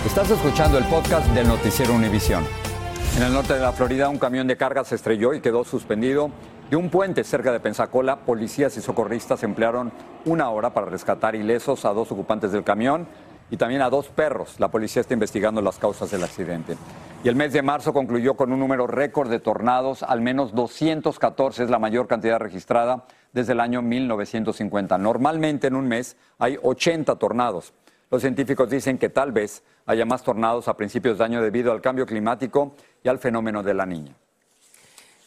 Estás 0.07 0.31
escuchando 0.31 0.79
el 0.79 0.85
podcast 0.85 1.27
del 1.29 1.47
noticiero 1.47 1.95
Univisión. 1.95 2.45
En 3.17 3.23
el 3.23 3.33
norte 3.33 3.55
de 3.55 3.61
la 3.61 3.73
Florida, 3.73 4.09
un 4.09 4.19
camión 4.19 4.47
de 4.47 4.57
carga 4.57 4.85
se 4.85 4.95
estrelló 4.95 5.35
y 5.35 5.41
quedó 5.41 5.65
suspendido 5.65 6.31
de 6.71 6.77
un 6.77 6.89
puente 6.89 7.25
cerca 7.25 7.53
de 7.53 7.61
Pensacola. 7.61 8.21
Policías 8.21 8.77
y 8.77 8.81
socorristas 8.81 9.43
emplearon 9.43 9.93
una 10.25 10.49
hora 10.49 10.73
para 10.73 10.87
rescatar 10.87 11.37
ilesos 11.37 11.85
a 11.85 11.93
dos 11.93 12.11
ocupantes 12.11 12.53
del 12.53 12.65
camión 12.65 13.07
y 13.51 13.59
también 13.59 13.83
a 13.83 13.91
dos 13.91 14.09
perros. 14.09 14.59
La 14.59 14.69
policía 14.69 15.03
está 15.03 15.13
investigando 15.13 15.61
las 15.61 15.79
causas 15.79 16.11
del 16.11 16.25
accidente. 16.25 16.77
Y 17.25 17.29
el 17.29 17.37
mes 17.37 17.53
de 17.53 17.63
marzo 17.63 17.93
concluyó 17.93 18.35
con 18.35 18.53
un 18.53 18.59
número 18.59 18.89
récord 18.89 19.31
de 19.31 19.39
tornados, 19.39 20.03
al 20.03 20.21
menos 20.21 20.57
214 20.57 21.63
es 21.63 21.71
la 21.71 21.79
mayor 21.79 22.09
cantidad 22.09 22.41
registrada 22.41 23.05
desde 23.33 23.53
el 23.53 23.61
año 23.61 23.81
1950. 23.81 24.99
Normalmente 24.99 25.69
en 25.69 25.77
un 25.77 25.87
mes 25.87 26.17
hay 26.41 26.59
80 26.61 27.15
tornados. 27.21 27.75
Los 28.11 28.23
científicos 28.23 28.69
dicen 28.71 28.99
que 28.99 29.09
tal 29.09 29.31
vez 29.31 29.63
haya 29.87 30.05
más 30.05 30.25
tornados 30.25 30.67
a 30.67 30.77
principios 30.77 31.19
de 31.19 31.25
año 31.25 31.41
debido 31.41 31.71
al 31.71 31.81
cambio 31.81 32.07
climático 32.07 32.75
y 33.05 33.09
al 33.09 33.21
fenómeno 33.21 33.63
de 33.63 33.75
la 33.75 33.87
niña. 33.87 34.17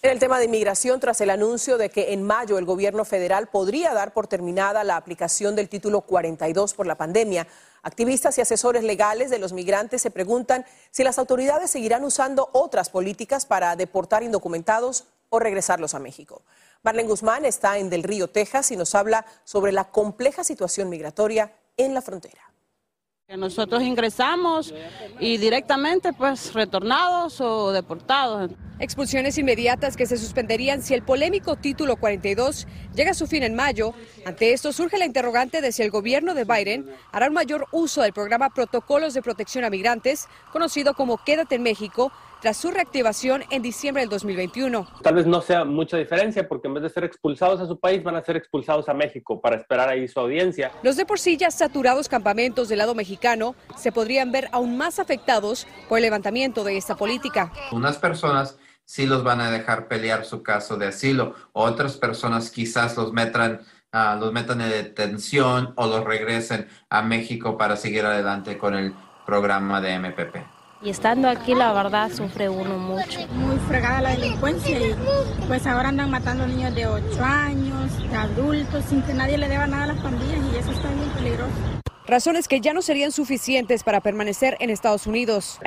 En 0.05 0.11
el 0.11 0.19
tema 0.19 0.37
de 0.37 0.45
inmigración, 0.45 0.99
tras 0.99 1.19
el 1.21 1.31
anuncio 1.31 1.79
de 1.79 1.89
que 1.89 2.13
en 2.13 2.21
mayo 2.21 2.59
el 2.59 2.65
gobierno 2.65 3.05
federal 3.05 3.47
podría 3.47 3.91
dar 3.91 4.13
por 4.13 4.27
terminada 4.27 4.83
la 4.83 4.97
aplicación 4.97 5.55
del 5.55 5.67
título 5.67 6.01
42 6.01 6.75
por 6.75 6.85
la 6.85 6.93
pandemia, 6.93 7.47
activistas 7.81 8.37
y 8.37 8.41
asesores 8.41 8.83
legales 8.83 9.31
de 9.31 9.39
los 9.39 9.51
migrantes 9.51 10.03
se 10.03 10.11
preguntan 10.11 10.63
si 10.91 11.03
las 11.03 11.17
autoridades 11.17 11.71
seguirán 11.71 12.03
usando 12.03 12.51
otras 12.53 12.91
políticas 12.91 13.47
para 13.47 13.75
deportar 13.75 14.21
indocumentados 14.21 15.05
o 15.29 15.39
regresarlos 15.39 15.95
a 15.95 15.99
México. 15.99 16.43
Marlene 16.83 17.09
Guzmán 17.09 17.43
está 17.43 17.79
en 17.79 17.89
Del 17.89 18.03
Río, 18.03 18.29
Texas, 18.29 18.69
y 18.69 18.77
nos 18.77 18.93
habla 18.93 19.25
sobre 19.43 19.71
la 19.71 19.85
compleja 19.85 20.43
situación 20.43 20.87
migratoria 20.87 21.51
en 21.77 21.95
la 21.95 22.03
frontera. 22.03 22.44
Nosotros 23.27 23.81
ingresamos 23.81 24.71
y 25.19 25.37
directamente 25.37 26.13
pues 26.13 26.53
retornados 26.53 27.41
o 27.41 27.71
deportados. 27.71 28.51
Expulsiones 28.77 29.35
inmediatas 29.39 29.97
que 29.97 30.05
se 30.05 30.17
suspenderían 30.17 30.83
si 30.83 30.93
el 30.93 31.01
polémico 31.01 31.55
título 31.55 31.95
42 31.95 32.67
llega 32.93 33.11
a 33.11 33.15
su 33.15 33.25
fin 33.25 33.41
en 33.41 33.55
mayo. 33.55 33.95
Ante 34.27 34.53
esto 34.53 34.71
surge 34.71 34.99
la 34.99 35.05
interrogante 35.05 35.61
de 35.61 35.71
si 35.71 35.81
el 35.81 35.89
gobierno 35.89 36.35
de 36.35 36.43
Biden 36.43 36.85
hará 37.11 37.27
un 37.27 37.33
mayor 37.33 37.65
uso 37.71 38.03
del 38.03 38.13
programa 38.13 38.51
Protocolos 38.51 39.15
de 39.15 39.23
Protección 39.23 39.65
a 39.65 39.71
Migrantes, 39.71 40.27
conocido 40.51 40.93
como 40.93 41.17
Quédate 41.17 41.55
en 41.55 41.63
México, 41.63 42.11
tras 42.45 42.57
su 42.57 42.69
reactivación 42.69 43.43
en 43.49 43.63
diciembre 43.63 44.03
del 44.03 44.09
2021. 44.11 44.87
Tal 45.01 45.15
vez 45.15 45.25
no 45.25 45.41
sea 45.41 45.65
mucha 45.65 45.97
diferencia 45.97 46.47
porque 46.47 46.67
en 46.67 46.75
vez 46.75 46.83
de 46.83 46.89
ser 46.91 47.03
expulsados 47.03 47.59
a 47.59 47.65
su 47.65 47.79
país 47.79 48.03
van 48.03 48.15
a 48.17 48.21
ser 48.23 48.37
expulsados 48.37 48.87
a 48.87 48.93
México 48.93 49.41
para 49.41 49.55
esperar 49.55 49.89
ahí 49.89 50.07
su 50.07 50.19
audiencia. 50.19 50.71
Los 50.83 50.95
de 50.95 51.07
por 51.07 51.17
sí 51.17 51.37
ya 51.37 51.49
saturados 51.49 52.07
campamentos 52.07 52.69
del 52.69 52.77
lado 52.77 52.93
mexicano 52.93 53.55
se 53.75 53.91
podrían 53.91 54.31
ver 54.31 54.47
aún 54.51 54.77
más 54.77 54.99
afectados 54.99 55.65
por 55.89 55.97
el 55.97 56.03
levantamiento 56.03 56.63
de 56.63 56.77
esta 56.77 56.95
política. 56.95 57.51
Unas 57.71 57.97
personas 57.97 58.59
sí 58.83 59.07
los 59.07 59.23
van 59.23 59.41
a 59.41 59.49
dejar 59.49 59.87
pelear 59.87 60.23
su 60.23 60.43
caso 60.43 60.77
de 60.77 60.85
asilo, 60.85 61.33
otras 61.51 61.97
personas 61.97 62.51
quizás 62.51 62.95
los 62.95 63.11
metan 63.11 63.61
ah, 63.91 64.17
los 64.19 64.31
metan 64.31 64.61
en 64.61 64.69
detención 64.69 65.73
o 65.77 65.87
los 65.87 66.03
regresen 66.03 66.67
a 66.91 67.01
México 67.01 67.57
para 67.57 67.75
seguir 67.75 68.05
adelante 68.05 68.59
con 68.59 68.75
el 68.75 68.93
programa 69.25 69.81
de 69.81 69.97
MPP. 69.97 70.54
Y 70.81 70.89
estando 70.89 71.29
aquí, 71.29 71.55
la 71.55 71.73
verdad, 71.73 72.11
sufre 72.11 72.49
uno 72.49 72.77
mucho. 72.77 73.27
Muy 73.33 73.57
fregada 73.67 74.01
la 74.01 74.09
delincuencia 74.11 74.77
y 74.77 74.95
pues 75.47 75.65
ahora 75.65 75.89
andan 75.89 76.11
matando 76.11 76.45
niños 76.45 76.75
de 76.75 76.85
8 76.85 77.23
años, 77.23 77.97
de 78.09 78.15
adultos, 78.15 78.85
sin 78.85 79.01
que 79.01 79.13
nadie 79.13 79.37
le 79.37 79.47
deba 79.47 79.67
nada 79.67 79.85
a 79.85 79.87
las 79.87 79.97
pandillas 79.97 80.39
y 80.53 80.57
eso 80.57 80.71
está 80.71 80.89
bien 80.89 81.09
peligroso 81.11 81.74
razones 82.07 82.47
que 82.47 82.61
ya 82.61 82.73
no 82.73 82.81
serían 82.81 83.11
suficientes 83.11 83.83
para 83.83 84.01
permanecer 84.01 84.57
en 84.59 84.69
Estados 84.69 85.07
Unidos. 85.07 85.59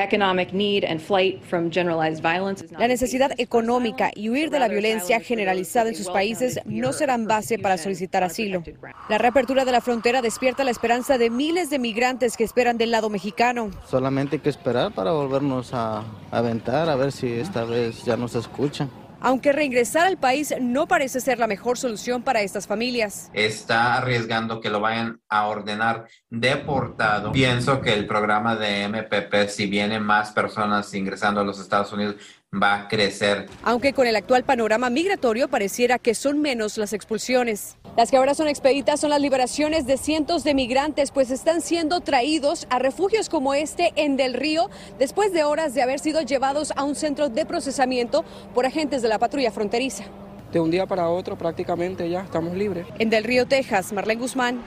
La 2.78 2.88
necesidad 2.88 3.33
económica 3.38 4.11
y 4.14 4.30
huir 4.30 4.50
de 4.50 4.59
la 4.59 4.68
violencia 4.68 5.21
generalizada 5.21 5.88
en 5.88 5.95
sus 5.95 6.09
países 6.09 6.61
no 6.64 6.92
serán 6.92 7.26
base 7.26 7.59
para 7.59 7.78
solicitar 7.78 8.25
asilo. 8.25 8.62
La 9.09 9.18
reapertura 9.18 9.64
de 9.64 9.73
la 9.73 9.80
frontera 9.80 10.23
despierta 10.23 10.64
la 10.64 10.71
esperanza 10.71 11.18
de 11.18 11.30
miles 11.30 11.71
de 11.71 11.78
migrantes 11.78 12.37
que 12.37 12.45
esperan 12.45 12.78
del 12.78 12.90
lado 12.90 13.11
mexicano. 13.11 13.71
Solamente 13.87 14.37
hay 14.37 14.40
que 14.40 14.50
esperar 14.50 14.92
para 14.92 15.12
volvernos 15.12 15.75
a 15.75 16.04
aventar, 16.30 16.88
a 16.88 16.97
ver 16.97 17.12
si 17.12 17.33
esta 17.33 17.64
vez 17.64 18.04
ya 18.04 18.16
nos 18.16 18.35
escuchan 18.35 18.90
aunque 19.21 19.53
reingresar 19.53 20.07
al 20.07 20.19
país 20.19 20.55
no 20.61 20.87
parece 20.87 21.21
ser 21.21 21.39
la 21.39 21.47
mejor 21.47 21.79
solución 21.79 22.23
para 22.23 22.43
estas 22.43 22.67
familias. 22.67 23.31
Está 23.33 23.97
arriesgando 23.97 24.61
que 24.61 24.71
lo 24.71 24.81
vayan 24.81 25.21
a 25.29 25.47
ordenar 25.47 26.07
deportado. 26.31 27.33
Pienso 27.33 27.81
que 27.81 27.93
el 27.93 28.07
programa 28.07 28.57
de 28.57 28.89
MPP, 28.89 29.49
si 29.49 29.67
vienen 29.67 30.03
más 30.03 30.33
personas 30.33 30.93
ingresando 30.95 31.41
a 31.41 31.45
los 31.45 31.61
Estados 31.61 31.93
Unidos, 31.93 32.17
va 32.55 32.75
a 32.75 32.88
crecer. 32.88 33.47
Aunque 33.62 33.93
con 33.93 34.07
el 34.07 34.17
actual 34.17 34.45
panorama 34.45 34.88
migratorio 34.88 35.49
pareciera 35.49 35.99
que 35.99 36.14
son 36.14 36.40
menos 36.40 36.78
las 36.78 36.93
expulsiones. 36.93 37.76
Las 37.97 38.11
que 38.11 38.17
ahora 38.17 38.35
son 38.35 38.49
expeditas 38.49 39.00
son 39.00 39.11
las 39.11 39.21
liberaciones 39.21 39.87
de 39.87 39.97
cientos 39.97 40.45
de 40.45 40.55
migrantes, 40.55 41.11
pues 41.11 41.31
están 41.31 41.61
siendo 41.61 42.00
traídos 42.00 42.67
a 42.71 42.78
refugios 42.78 43.28
como 43.28 43.55
este 43.55 43.93
en 43.97 44.17
Del 44.17 44.35
Río, 44.35 44.71
después 44.99 45.33
de 45.33 45.45
horas 45.45 45.75
de 45.75 45.83
haber 45.83 45.99
sido 45.99 46.23
llevados 46.23 46.73
a 46.76 46.85
un 46.85 46.95
centro 46.95 47.28
de 47.28 47.45
procesamiento 47.45 48.25
por 48.55 48.67
agentes 48.67 49.02
de 49.02 49.09
la 49.09 49.19
patrulla 49.19 49.50
fronteriza. 49.50 50.05
De 50.52 50.61
un 50.61 50.71
día 50.71 50.87
para 50.87 51.09
otro 51.11 51.37
prácticamente 51.37 52.09
ya 52.09 52.21
estamos 52.21 52.57
libres. 52.57 52.87
En 52.99 53.11
Del 53.11 53.25
Río, 53.25 53.47
Texas, 53.47 53.93
Marlene 53.93 54.21
Guzmán, 54.21 54.62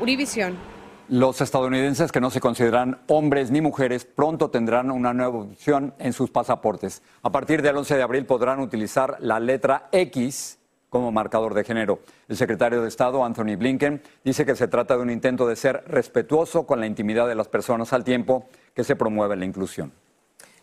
Univisión. 0.00 0.73
Los 1.10 1.42
estadounidenses 1.42 2.12
que 2.12 2.20
no 2.20 2.30
se 2.30 2.40
consideran 2.40 2.98
hombres 3.08 3.50
ni 3.50 3.60
mujeres 3.60 4.06
pronto 4.06 4.48
tendrán 4.48 4.90
una 4.90 5.12
nueva 5.12 5.40
opción 5.40 5.92
en 5.98 6.14
sus 6.14 6.30
pasaportes. 6.30 7.02
A 7.22 7.30
partir 7.30 7.60
del 7.60 7.76
11 7.76 7.96
de 7.96 8.02
abril 8.02 8.24
podrán 8.24 8.58
utilizar 8.58 9.18
la 9.20 9.38
letra 9.38 9.90
X 9.92 10.58
como 10.88 11.12
marcador 11.12 11.52
de 11.52 11.62
género. 11.62 11.98
El 12.26 12.38
secretario 12.38 12.80
de 12.80 12.88
Estado, 12.88 13.22
Anthony 13.22 13.56
Blinken, 13.58 14.00
dice 14.24 14.46
que 14.46 14.56
se 14.56 14.66
trata 14.66 14.96
de 14.96 15.02
un 15.02 15.10
intento 15.10 15.46
de 15.46 15.56
ser 15.56 15.84
respetuoso 15.88 16.66
con 16.66 16.80
la 16.80 16.86
intimidad 16.86 17.28
de 17.28 17.34
las 17.34 17.48
personas 17.48 17.92
al 17.92 18.02
tiempo 18.02 18.46
que 18.74 18.82
se 18.82 18.96
promueve 18.96 19.36
la 19.36 19.44
inclusión. 19.44 19.92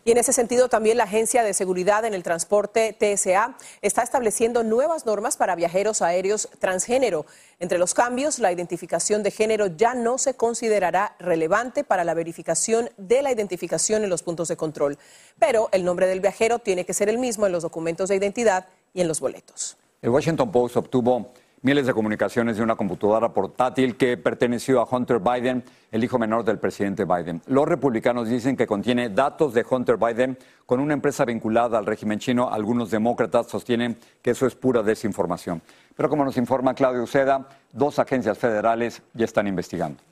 Y 0.04 0.10
en 0.10 0.18
ese 0.18 0.32
sentido 0.32 0.68
también 0.68 0.96
la 0.96 1.04
Agencia 1.04 1.44
de 1.44 1.54
Seguridad 1.54 2.04
en 2.04 2.12
el 2.12 2.24
Transporte 2.24 2.96
TSA 2.98 3.56
está 3.82 4.02
estableciendo 4.02 4.64
nuevas 4.64 5.06
normas 5.06 5.36
para 5.36 5.54
viajeros 5.54 6.02
aéreos 6.02 6.48
transgénero. 6.58 7.24
Entre 7.60 7.78
los 7.78 7.94
cambios, 7.94 8.40
la 8.40 8.50
identificación 8.50 9.22
de 9.22 9.30
género 9.30 9.68
ya 9.68 9.94
no 9.94 10.18
se 10.18 10.34
considerará 10.34 11.14
relevante 11.20 11.84
para 11.84 12.02
la 12.02 12.14
verificación 12.14 12.90
de 12.96 13.22
la 13.22 13.30
identificación 13.30 14.02
en 14.02 14.10
los 14.10 14.24
puntos 14.24 14.48
de 14.48 14.56
control, 14.56 14.98
pero 15.38 15.68
el 15.70 15.84
nombre 15.84 16.06
del 16.08 16.20
viajero 16.20 16.58
tiene 16.58 16.84
que 16.84 16.94
ser 16.94 17.08
el 17.08 17.18
mismo 17.18 17.46
en 17.46 17.52
los 17.52 17.62
documentos 17.62 18.08
de 18.08 18.16
identidad 18.16 18.66
y 18.92 19.02
en 19.02 19.08
los 19.08 19.20
boletos. 19.20 19.76
El 20.00 20.10
Washington 20.10 20.50
Post 20.50 20.76
obtuvo 20.76 21.32
miles 21.62 21.86
de 21.86 21.94
comunicaciones 21.94 22.56
de 22.56 22.62
una 22.62 22.74
computadora 22.74 23.32
portátil 23.32 23.96
que 23.96 24.16
perteneció 24.16 24.80
a 24.80 24.88
Hunter 24.90 25.20
Biden, 25.20 25.64
el 25.90 26.04
hijo 26.04 26.18
menor 26.18 26.44
del 26.44 26.58
presidente 26.58 27.04
Biden. 27.04 27.40
Los 27.46 27.66
republicanos 27.66 28.28
dicen 28.28 28.56
que 28.56 28.66
contiene 28.66 29.08
datos 29.08 29.54
de 29.54 29.64
Hunter 29.68 29.96
Biden 29.96 30.36
con 30.66 30.80
una 30.80 30.94
empresa 30.94 31.24
vinculada 31.24 31.78
al 31.78 31.86
régimen 31.86 32.18
chino. 32.18 32.50
Algunos 32.50 32.90
demócratas 32.90 33.46
sostienen 33.46 33.96
que 34.20 34.32
eso 34.32 34.46
es 34.46 34.54
pura 34.54 34.82
desinformación. 34.82 35.62
Pero 35.96 36.08
como 36.08 36.24
nos 36.24 36.36
informa 36.36 36.74
Claudio 36.74 37.02
Uceda, 37.02 37.48
dos 37.72 37.98
agencias 37.98 38.38
federales 38.38 39.02
ya 39.14 39.24
están 39.24 39.46
investigando. 39.46 40.02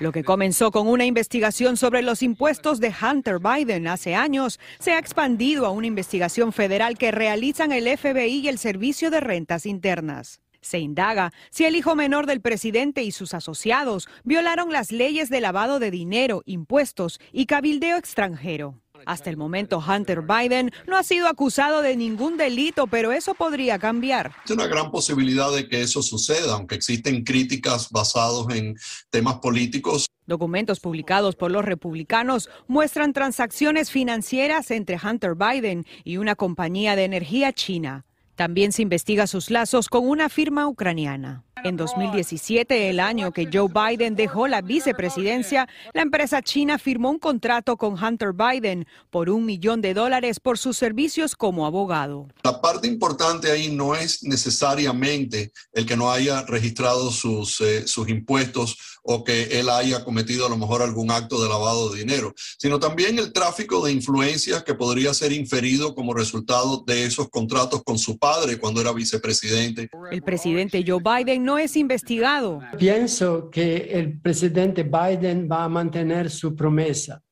Lo 0.00 0.12
que 0.12 0.22
comenzó 0.22 0.70
con 0.70 0.86
una 0.86 1.06
investigación 1.06 1.76
sobre 1.76 2.02
los 2.02 2.22
impuestos 2.22 2.78
de 2.78 2.94
Hunter 3.02 3.40
Biden 3.40 3.88
hace 3.88 4.14
años 4.14 4.60
se 4.78 4.92
ha 4.92 4.98
expandido 4.98 5.66
a 5.66 5.70
una 5.70 5.88
investigación 5.88 6.52
federal 6.52 6.96
que 6.96 7.10
realizan 7.10 7.72
el 7.72 7.88
FBI 7.98 8.40
y 8.40 8.48
el 8.48 8.58
Servicio 8.58 9.10
de 9.10 9.18
Rentas 9.18 9.66
Internas. 9.66 10.40
Se 10.60 10.78
indaga 10.78 11.32
si 11.50 11.64
el 11.64 11.74
hijo 11.74 11.96
menor 11.96 12.26
del 12.26 12.40
presidente 12.40 13.02
y 13.02 13.10
sus 13.10 13.34
asociados 13.34 14.08
violaron 14.22 14.72
las 14.72 14.92
leyes 14.92 15.30
de 15.30 15.40
lavado 15.40 15.80
de 15.80 15.90
dinero, 15.90 16.42
impuestos 16.46 17.18
y 17.32 17.46
cabildeo 17.46 17.96
extranjero. 17.96 18.80
Hasta 19.06 19.30
el 19.30 19.36
momento, 19.36 19.82
Hunter 19.86 20.22
Biden 20.22 20.70
no 20.86 20.96
ha 20.96 21.02
sido 21.02 21.28
acusado 21.28 21.82
de 21.82 21.96
ningún 21.96 22.36
delito, 22.36 22.86
pero 22.86 23.12
eso 23.12 23.34
podría 23.34 23.78
cambiar. 23.78 24.32
Hay 24.46 24.54
una 24.54 24.66
gran 24.66 24.90
posibilidad 24.90 25.50
de 25.52 25.68
que 25.68 25.82
eso 25.82 26.02
suceda, 26.02 26.54
aunque 26.54 26.74
existen 26.74 27.24
críticas 27.24 27.90
basadas 27.90 28.46
en 28.54 28.76
temas 29.10 29.36
políticos. 29.36 30.06
Documentos 30.26 30.80
publicados 30.80 31.36
por 31.36 31.50
los 31.50 31.64
republicanos 31.64 32.50
muestran 32.66 33.12
transacciones 33.12 33.90
financieras 33.90 34.70
entre 34.70 34.98
Hunter 35.02 35.34
Biden 35.34 35.86
y 36.04 36.18
una 36.18 36.34
compañía 36.34 36.96
de 36.96 37.04
energía 37.04 37.52
china. 37.52 38.04
También 38.34 38.70
se 38.72 38.82
investiga 38.82 39.26
sus 39.26 39.50
lazos 39.50 39.88
con 39.88 40.06
una 40.06 40.28
firma 40.28 40.68
ucraniana. 40.68 41.44
En 41.64 41.76
2017, 41.76 42.88
el 42.88 43.00
año 43.00 43.32
que 43.32 43.48
Joe 43.52 43.68
Biden 43.68 44.14
dejó 44.14 44.46
la 44.46 44.60
vicepresidencia, 44.60 45.68
la 45.92 46.02
empresa 46.02 46.42
china 46.42 46.78
firmó 46.78 47.10
un 47.10 47.18
contrato 47.18 47.76
con 47.76 48.02
Hunter 48.02 48.32
Biden 48.32 48.86
por 49.10 49.28
un 49.28 49.44
millón 49.44 49.80
de 49.80 49.94
dólares 49.94 50.40
por 50.40 50.58
sus 50.58 50.76
servicios 50.76 51.34
como 51.34 51.66
abogado. 51.66 52.28
La 52.44 52.60
parte 52.60 52.86
importante 52.86 53.50
ahí 53.50 53.70
no 53.70 53.94
es 53.94 54.22
necesariamente 54.22 55.52
el 55.72 55.86
que 55.86 55.96
no 55.96 56.12
haya 56.12 56.42
registrado 56.42 57.10
sus, 57.10 57.60
eh, 57.60 57.86
sus 57.86 58.08
impuestos 58.08 58.98
o 59.02 59.24
que 59.24 59.58
él 59.58 59.70
haya 59.70 60.04
cometido 60.04 60.46
a 60.46 60.50
lo 60.50 60.58
mejor 60.58 60.82
algún 60.82 61.10
acto 61.10 61.42
de 61.42 61.48
lavado 61.48 61.90
de 61.90 62.00
dinero, 62.00 62.34
sino 62.58 62.78
también 62.78 63.18
el 63.18 63.32
tráfico 63.32 63.84
de 63.84 63.92
influencias 63.92 64.62
que 64.64 64.74
podría 64.74 65.14
ser 65.14 65.32
inferido 65.32 65.94
como 65.94 66.12
resultado 66.12 66.84
de 66.86 67.04
esos 67.04 67.30
contratos 67.30 67.82
con 67.84 67.98
su 67.98 68.18
padre 68.18 68.58
cuando 68.58 68.82
era 68.82 68.92
vicepresidente. 68.92 69.88
El 70.10 70.22
presidente 70.22 70.84
Joe 70.86 71.00
Biden 71.02 71.42
no 71.48 71.56
es 71.56 71.76
investigado. 71.76 72.60
Pienso 72.76 73.48
que 73.48 73.76
el 73.92 74.20
presidente 74.20 74.82
Biden 74.82 75.48
va 75.50 75.64
a 75.64 75.68
mantener 75.70 76.28
su 76.28 76.54
promesa 76.54 77.22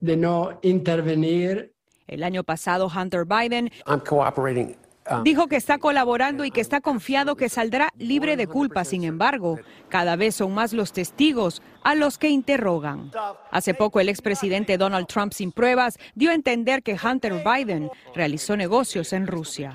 de 0.00 0.16
no 0.16 0.58
intervenir. 0.62 1.74
El 2.06 2.22
año 2.22 2.44
pasado, 2.44 2.88
Hunter 2.88 3.26
Biden 3.26 3.70
Dijo 5.24 5.48
que 5.48 5.56
está 5.56 5.78
colaborando 5.78 6.44
y 6.44 6.50
que 6.50 6.60
está 6.60 6.80
confiado 6.80 7.36
que 7.36 7.48
saldrá 7.48 7.90
libre 7.98 8.36
de 8.36 8.46
culpa. 8.46 8.84
Sin 8.84 9.04
embargo, 9.04 9.58
cada 9.88 10.16
vez 10.16 10.36
son 10.36 10.54
más 10.54 10.72
los 10.72 10.92
testigos 10.92 11.60
a 11.82 11.94
los 11.94 12.18
que 12.18 12.28
interrogan. 12.28 13.10
Hace 13.50 13.74
poco 13.74 13.98
el 13.98 14.08
expresidente 14.08 14.78
Donald 14.78 15.06
Trump 15.08 15.32
sin 15.32 15.50
pruebas 15.50 15.98
dio 16.14 16.30
a 16.30 16.34
entender 16.34 16.82
que 16.82 16.96
Hunter 17.02 17.42
Biden 17.44 17.90
realizó 18.14 18.56
negocios 18.56 19.12
en 19.12 19.26
Rusia. 19.26 19.74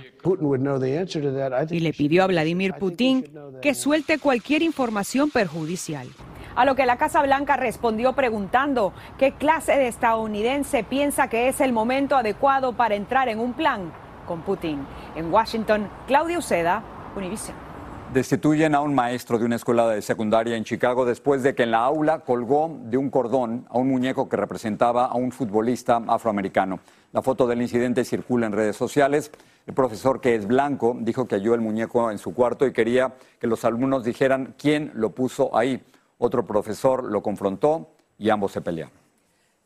Y 1.70 1.80
le 1.80 1.94
pidió 1.94 2.24
a 2.24 2.28
Vladimir 2.28 2.74
Putin 2.76 3.26
que 3.62 3.74
suelte 3.74 4.20
cualquier 4.20 4.62
información 4.62 5.30
perjudicial. 5.30 6.08
A 6.56 6.66
lo 6.66 6.76
que 6.76 6.88
la 6.88 6.98
Casa 6.98 7.22
Blanca 7.22 7.56
respondió 7.56 8.14
preguntando 8.14 8.94
qué 9.20 9.34
clase 9.34 9.74
de 9.74 9.88
estadounidense 9.90 10.84
piensa 10.84 11.30
que 11.30 11.50
es 11.50 11.62
el 11.62 11.72
momento 11.72 12.16
adecuado 12.16 12.74
para 12.74 12.96
entrar 12.96 13.30
en 13.30 13.40
un 13.40 13.54
plan 13.54 13.92
con 14.28 14.42
Putin. 14.42 14.86
En 15.16 15.34
Washington, 15.34 15.90
Claudia 16.06 16.38
Uceda, 16.38 16.84
Univision. 17.16 17.56
Destituyen 18.14 18.74
a 18.74 18.80
un 18.80 18.96
maestro 18.96 19.38
de 19.38 19.46
una 19.46 19.58
escuela 19.58 19.90
de 19.90 20.02
secundaria 20.02 20.56
en 20.56 20.64
Chicago 20.64 21.06
después 21.06 21.44
de 21.44 21.56
que 21.56 21.64
en 21.64 21.72
la 21.72 21.80
aula 21.80 22.20
colgó 22.20 22.80
de 22.84 22.98
un 22.98 23.10
cordón 23.10 23.66
a 23.70 23.78
un 23.78 23.90
muñeco 23.90 24.30
que 24.30 24.38
representaba 24.38 25.06
a 25.08 25.16
un 25.16 25.32
futbolista 25.32 26.02
afroamericano. 26.08 26.80
La 27.12 27.22
foto 27.22 27.48
del 27.48 27.62
incidente 27.62 28.06
circula 28.06 28.46
en 28.46 28.54
redes 28.54 28.78
sociales. 28.78 29.32
El 29.66 29.74
profesor, 29.74 30.22
que 30.22 30.36
es 30.36 30.48
blanco, 30.48 30.96
dijo 31.02 31.28
que 31.28 31.36
halló 31.36 31.54
el 31.54 31.60
muñeco 31.60 32.10
en 32.10 32.18
su 32.18 32.34
cuarto 32.34 32.66
y 32.66 32.72
quería 32.72 33.16
que 33.40 33.48
los 33.48 33.66
alumnos 33.66 34.06
dijeran 34.06 34.56
quién 34.58 34.92
lo 34.94 35.10
puso 35.10 35.54
ahí. 35.58 35.84
Otro 36.18 36.46
profesor 36.46 37.04
lo 37.04 37.22
confrontó 37.22 37.90
y 38.18 38.30
ambos 38.30 38.54
se 38.54 38.62
pelearon. 38.62 38.94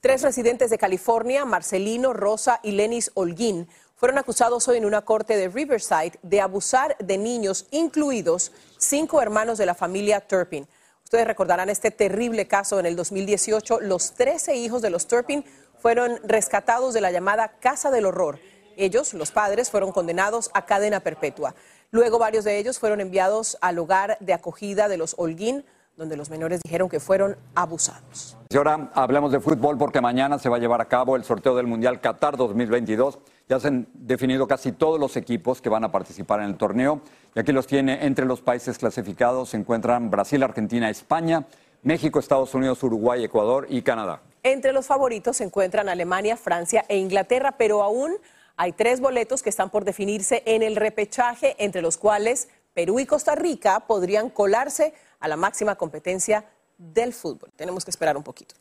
Tres 0.01 0.23
residentes 0.23 0.71
de 0.71 0.79
California, 0.79 1.45
Marcelino, 1.45 2.11
Rosa 2.11 2.59
y 2.63 2.71
Lenis 2.71 3.11
Holguín, 3.13 3.67
fueron 4.01 4.17
acusados 4.17 4.67
hoy 4.67 4.77
en 4.79 4.85
una 4.85 5.03
corte 5.03 5.37
de 5.37 5.47
Riverside 5.47 6.13
de 6.23 6.41
abusar 6.41 6.97
de 6.97 7.19
niños, 7.19 7.67
incluidos 7.69 8.51
cinco 8.79 9.21
hermanos 9.21 9.59
de 9.59 9.67
la 9.67 9.75
familia 9.75 10.21
Turpin. 10.21 10.67
Ustedes 11.03 11.27
recordarán 11.27 11.69
este 11.69 11.91
terrible 11.91 12.47
caso 12.47 12.79
en 12.79 12.87
el 12.87 12.95
2018. 12.95 13.79
Los 13.81 14.13
13 14.13 14.55
hijos 14.55 14.81
de 14.81 14.89
los 14.89 15.05
Turpin 15.05 15.45
fueron 15.77 16.19
rescatados 16.23 16.95
de 16.95 17.01
la 17.01 17.11
llamada 17.11 17.59
Casa 17.59 17.91
del 17.91 18.07
Horror. 18.07 18.39
Ellos, 18.75 19.13
los 19.13 19.29
padres, 19.29 19.69
fueron 19.69 19.91
condenados 19.91 20.49
a 20.55 20.65
cadena 20.65 21.01
perpetua. 21.01 21.53
Luego 21.91 22.17
varios 22.17 22.43
de 22.43 22.57
ellos 22.57 22.79
fueron 22.79 23.01
enviados 23.01 23.59
al 23.61 23.77
hogar 23.77 24.17
de 24.19 24.33
acogida 24.33 24.87
de 24.87 24.97
los 24.97 25.13
Holguín, 25.19 25.63
donde 25.95 26.17
los 26.17 26.31
menores 26.31 26.61
dijeron 26.63 26.89
que 26.89 26.99
fueron 26.99 27.37
abusados. 27.53 28.35
Y 28.49 28.57
ahora 28.57 28.89
hablemos 28.95 29.31
de 29.31 29.39
fútbol 29.39 29.77
porque 29.77 30.01
mañana 30.01 30.39
se 30.39 30.49
va 30.49 30.57
a 30.57 30.59
llevar 30.59 30.81
a 30.81 30.85
cabo 30.85 31.15
el 31.15 31.23
sorteo 31.23 31.55
del 31.55 31.67
Mundial 31.67 32.01
Qatar 32.01 32.35
2022. 32.35 33.19
Ya 33.51 33.59
se 33.59 33.67
han 33.67 33.85
definido 33.93 34.47
casi 34.47 34.71
todos 34.71 34.97
los 34.97 35.17
equipos 35.17 35.61
que 35.61 35.67
van 35.67 35.83
a 35.83 35.91
participar 35.91 36.39
en 36.39 36.45
el 36.45 36.55
torneo 36.55 37.01
y 37.35 37.39
aquí 37.41 37.51
los 37.51 37.67
tiene 37.67 38.05
entre 38.05 38.23
los 38.23 38.39
países 38.39 38.77
clasificados. 38.77 39.49
Se 39.49 39.57
encuentran 39.57 40.09
Brasil, 40.09 40.41
Argentina, 40.41 40.89
España, 40.89 41.45
México, 41.83 42.17
Estados 42.17 42.55
Unidos, 42.55 42.81
Uruguay, 42.81 43.25
Ecuador 43.25 43.67
y 43.69 43.81
Canadá. 43.81 44.21
Entre 44.43 44.71
los 44.71 44.87
favoritos 44.87 45.35
se 45.35 45.43
encuentran 45.43 45.89
Alemania, 45.89 46.37
Francia 46.37 46.85
e 46.87 46.95
Inglaterra, 46.95 47.55
pero 47.57 47.83
aún 47.83 48.13
hay 48.55 48.71
tres 48.71 49.01
boletos 49.01 49.43
que 49.43 49.49
están 49.49 49.69
por 49.69 49.83
definirse 49.83 50.43
en 50.45 50.63
el 50.63 50.77
repechaje, 50.77 51.57
entre 51.59 51.81
los 51.81 51.97
cuales 51.97 52.47
Perú 52.73 53.01
y 53.01 53.05
Costa 53.05 53.35
Rica 53.35 53.81
podrían 53.81 54.29
colarse 54.29 54.93
a 55.19 55.27
la 55.27 55.35
máxima 55.35 55.75
competencia 55.75 56.45
del 56.77 57.11
fútbol. 57.11 57.51
Tenemos 57.57 57.83
que 57.83 57.91
esperar 57.91 58.15
un 58.15 58.23
poquito. 58.23 58.55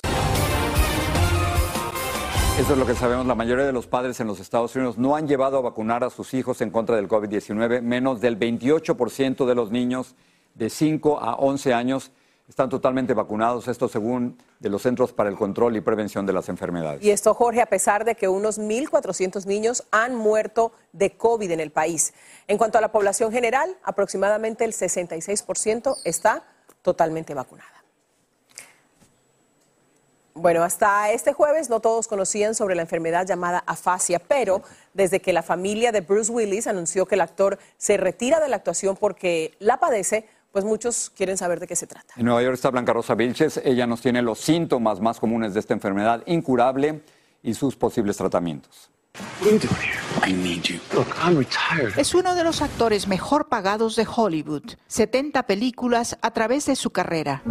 Eso 2.59 2.73
es 2.73 2.79
lo 2.79 2.87
que 2.87 2.95
sabemos. 2.95 3.27
La 3.27 3.35
mayoría 3.35 3.65
de 3.65 3.73
los 3.73 3.87
padres 3.87 4.21
en 4.21 4.27
los 4.27 4.39
Estados 4.39 4.75
Unidos 4.77 4.99
no 4.99 5.17
han 5.17 5.27
llevado 5.27 5.59
a 5.59 5.61
vacunar 5.63 6.05
a 6.05 6.11
sus 6.11 6.35
hijos 6.35 6.61
en 6.61 6.71
contra 6.71 6.97
del 6.97 7.09
COVID-19. 7.09 7.81
Menos 7.81 8.21
del 8.21 8.39
28% 8.39 9.47
de 9.47 9.55
los 9.55 9.71
niños 9.71 10.15
de 10.55 10.69
5 10.69 11.21
a 11.21 11.37
11 11.37 11.73
años 11.73 12.13
están 12.51 12.69
totalmente 12.69 13.15
vacunados, 13.15 13.69
esto 13.69 13.89
según 13.89 14.37
de 14.59 14.69
los 14.69 14.83
Centros 14.83 15.13
para 15.13 15.31
el 15.31 15.37
Control 15.37 15.77
y 15.77 15.81
Prevención 15.81 16.27
de 16.27 16.33
las 16.33 16.49
Enfermedades. 16.49 17.03
Y 17.03 17.11
esto, 17.13 17.33
Jorge, 17.33 17.63
a 17.63 17.67
pesar 17.67 18.05
de 18.05 18.17
que 18.17 18.29
unos 18.29 18.59
1.400 18.59 19.47
niños 19.47 19.85
han 19.93 20.17
muerto 20.17 20.73
de 20.93 21.17
COVID 21.17 21.51
en 21.53 21.61
el 21.61 21.71
país. 21.71 22.13
En 22.49 22.59
cuanto 22.59 22.77
a 22.77 22.81
la 22.81 22.91
población 22.91 23.31
general, 23.31 23.77
aproximadamente 23.85 24.65
el 24.65 24.73
66% 24.73 25.97
está 26.05 26.43
totalmente 26.83 27.35
vacunada. 27.35 27.80
Bueno, 30.41 30.63
hasta 30.63 31.11
este 31.11 31.35
jueves 31.35 31.69
no 31.69 31.81
todos 31.81 32.09
conocían 32.09 32.55
sobre 32.55 32.75
la 32.75 32.81
enfermedad 32.81 33.27
llamada 33.27 33.63
afasia, 33.67 34.19
pero 34.19 34.63
desde 34.95 35.21
que 35.21 35.35
la 35.35 35.43
familia 35.43 35.93
de 35.93 36.01
Bruce 36.01 36.33
Willis 36.33 36.67
anunció 36.67 37.05
que 37.05 37.17
el 37.17 37.21
actor 37.21 37.59
se 37.77 37.99
retira 37.99 38.41
de 38.41 38.49
la 38.49 38.57
actuación 38.57 38.97
porque 38.97 39.53
la 39.59 39.79
padece, 39.79 40.27
pues 40.51 40.65
muchos 40.65 41.11
quieren 41.11 41.37
saber 41.37 41.61
de 41.61 41.67
qué 41.67 41.77
se 41.77 41.87
trata. 41.87 42.15
En 42.17 42.25
Nueva 42.25 42.43
York 42.43 42.55
está 42.55 42.71
Blanca 42.71 42.95
Rosa 42.95 43.15
Vilches. 43.15 43.61
Ella 43.63 43.87
nos 43.87 44.01
tiene 44.01 44.23
los 44.23 44.41
síntomas 44.41 44.99
más 44.99 45.21
comunes 45.21 45.53
de 45.53 45.61
esta 45.61 45.75
enfermedad 45.75 46.23
incurable 46.25 47.03
y 47.43 47.53
sus 47.53 47.77
posibles 47.77 48.17
tratamientos. 48.17 48.91
Es 51.97 52.15
uno 52.15 52.35
de 52.35 52.45
los 52.45 52.63
actores 52.63 53.09
mejor 53.09 53.49
pagados 53.49 53.97
de 53.97 54.07
Hollywood, 54.15 54.75
70 54.87 55.47
películas 55.47 56.19
a 56.21 56.31
través 56.33 56.67
de 56.67 56.77
su 56.77 56.91
carrera. 56.91 57.43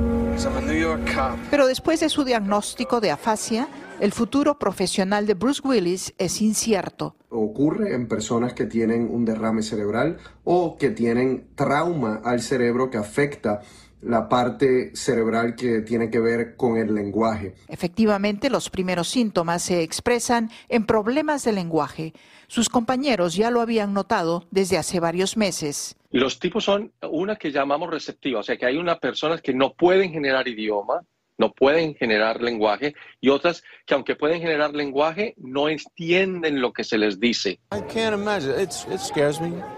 Pero 1.50 1.68
después 1.68 2.00
de 2.00 2.10
su 2.10 2.24
diagnóstico 2.24 3.02
de 3.02 3.12
afasia, 3.12 3.68
el 4.00 4.12
futuro 4.12 4.60
profesional 4.60 5.26
de 5.26 5.34
Bruce 5.34 5.62
Willis 5.64 6.14
es 6.18 6.42
incierto. 6.42 7.16
Ocurre 7.30 7.94
en 7.96 8.08
personas 8.08 8.54
que 8.54 8.66
tienen 8.66 9.10
un 9.12 9.26
derrame 9.26 9.64
cerebral 9.64 10.18
o 10.44 10.78
que 10.78 10.92
tienen 10.92 11.50
trauma 11.56 12.22
al 12.24 12.42
cerebro 12.42 12.90
que 12.90 12.98
afecta 12.98 13.62
la 14.02 14.30
parte 14.30 14.96
cerebral 14.96 15.56
que 15.56 15.82
tiene 15.82 16.10
que 16.10 16.20
ver 16.20 16.56
con 16.56 16.78
el 16.78 16.94
lenguaje. 16.94 17.56
Efectivamente, 17.68 18.50
los 18.50 18.70
primeros 18.70 19.08
síntomas 19.10 19.64
se 19.64 19.82
expresan 19.84 20.50
en 20.70 20.86
problemas 20.86 21.44
de 21.44 21.54
lenguaje. 21.54 22.14
Sus 22.48 22.70
compañeros 22.70 23.36
ya 23.36 23.52
lo 23.52 23.62
habían 23.62 23.94
notado 23.94 24.46
desde 24.52 24.78
hace 24.78 25.00
varios 25.00 25.38
meses. 25.38 25.96
Los 26.12 26.40
tipos 26.40 26.64
son 26.64 26.92
una 27.10 27.36
que 27.36 27.52
llamamos 27.52 27.90
receptiva, 27.90 28.40
o 28.40 28.44
sea 28.44 28.58
que 28.58 28.66
hay 28.66 28.78
unas 28.78 29.00
personas 29.00 29.42
que 29.42 29.54
no 29.54 29.74
pueden 29.74 30.12
generar 30.12 30.48
idioma, 30.48 31.02
no 31.40 31.52
pueden 31.54 31.96
generar 31.96 32.42
lenguaje 32.42 32.94
y 33.20 33.30
otras 33.30 33.64
que 33.88 33.96
aunque 33.96 34.16
pueden 34.16 34.42
generar 34.42 34.76
lenguaje 34.76 35.34
no 35.38 35.70
entienden 35.70 36.62
lo 36.62 36.72
que 36.74 36.84
se 36.84 37.00
les 37.00 37.20
dice. 37.20 37.60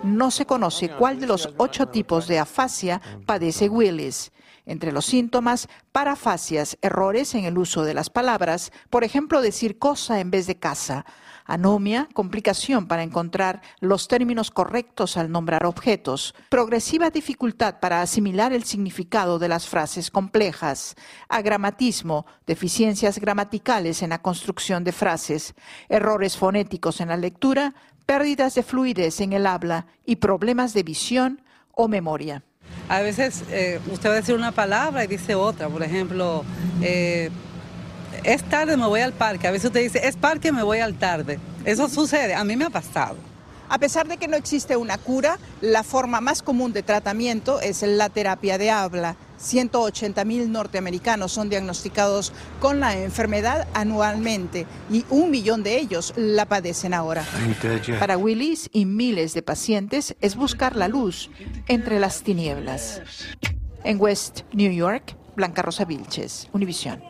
No 0.04 0.32
se 0.32 0.46
conoce 0.46 0.90
cuál 0.90 1.20
de 1.20 1.28
los 1.28 1.50
ocho 1.58 1.86
tipos 1.86 2.28
de 2.28 2.40
afasia 2.40 3.02
padece 3.26 3.70
Willis. 3.70 4.32
Entre 4.66 4.92
los 4.92 5.06
síntomas, 5.06 5.68
parafasias, 5.92 6.78
errores 6.82 7.34
en 7.36 7.46
el 7.46 7.58
uso 7.58 7.84
de 7.84 7.94
las 7.94 8.10
palabras, 8.10 8.72
por 8.90 9.04
ejemplo, 9.04 9.42
decir 9.42 9.80
cosa 9.80 10.20
en 10.20 10.32
vez 10.32 10.48
de 10.48 10.60
casa, 10.60 11.06
anomia, 11.46 12.08
complicación 12.14 12.88
para 12.88 13.04
encontrar 13.04 13.62
los 13.80 14.08
términos 14.08 14.52
correctos 14.52 15.18
al 15.18 15.32
nombrar 15.32 15.66
objetos, 15.66 16.36
progresiva 16.50 17.10
dificultad 17.10 17.80
para 17.80 18.02
asimilar 18.02 18.54
el 18.54 18.64
significado 18.64 19.40
de 19.40 19.50
las 19.50 19.68
frases 19.68 20.12
complejas, 20.12 20.96
agramatismo, 21.28 22.26
deficiencias 22.46 23.20
gramaticales 23.20 24.02
en 24.02 24.12
la 24.12 24.22
construcción 24.22 24.84
de 24.84 24.92
frases, 24.92 25.56
errores 25.90 26.38
fonéticos 26.38 27.02
en 27.02 27.10
la 27.10 27.18
lectura, 27.18 27.74
pérdidas 28.06 28.56
de 28.56 28.64
fluidez 28.64 29.22
en 29.22 29.34
el 29.34 29.48
habla 29.48 29.88
y 30.06 30.18
problemas 30.18 30.74
de 30.74 30.84
visión 30.84 31.42
o 31.74 31.88
memoria. 31.88 32.44
A 32.92 33.00
veces 33.00 33.46
eh, 33.50 33.80
usted 33.90 34.10
va 34.10 34.14
a 34.16 34.16
decir 34.18 34.36
una 34.36 34.52
palabra 34.52 35.06
y 35.06 35.08
dice 35.08 35.34
otra, 35.34 35.70
por 35.70 35.82
ejemplo, 35.82 36.44
eh, 36.82 37.30
es 38.26 38.44
tarde, 38.44 38.76
me 38.76 38.86
voy 38.86 39.00
al 39.00 39.14
parque. 39.14 39.48
A 39.48 39.52
veces 39.52 39.68
usted 39.68 39.80
dice, 39.80 40.06
es 40.06 40.18
parque, 40.18 40.52
me 40.52 40.62
voy 40.62 40.80
al 40.80 40.96
tarde. 40.96 41.40
Eso 41.64 41.88
sucede, 41.88 42.36
a 42.36 42.44
mí 42.44 42.58
me 42.58 42.66
ha 42.66 42.70
pasado. 42.70 43.16
A 43.70 43.80
pesar 43.80 44.10
de 44.10 44.18
que 44.18 44.28
no 44.28 44.36
existe 44.36 44.76
una 44.76 44.98
cura, 44.98 45.40
la 45.62 45.84
forma 45.84 46.20
más 46.20 46.42
común 46.42 46.74
de 46.74 46.84
tratamiento 46.84 47.62
es 47.62 47.82
la 47.82 48.10
terapia 48.10 48.58
de 48.58 48.72
habla. 48.72 49.16
180 49.42 50.24
mil 50.26 50.52
norteamericanos 50.52 51.32
son 51.32 51.50
diagnosticados 51.50 52.32
con 52.60 52.80
la 52.80 52.98
enfermedad 52.98 53.68
anualmente 53.74 54.66
y 54.90 55.06
un 55.10 55.32
millón 55.32 55.64
de 55.64 55.80
ellos 55.80 56.14
la 56.16 56.46
padecen 56.46 56.94
ahora. 56.94 57.24
Para 58.00 58.18
Willis 58.18 58.70
y 58.72 58.86
miles 58.86 59.34
de 59.34 59.42
pacientes 59.42 60.16
es 60.22 60.36
buscar 60.36 60.76
la 60.76 60.88
luz 60.88 61.30
entre 61.68 62.00
las 62.00 62.22
tinieblas. 62.22 63.02
En 63.84 64.00
West 64.00 64.42
New 64.54 64.72
York, 64.72 65.16
Blanca 65.36 65.62
Rosa 65.62 65.86
Vilches, 65.86 66.48
Univisión. 66.54 67.02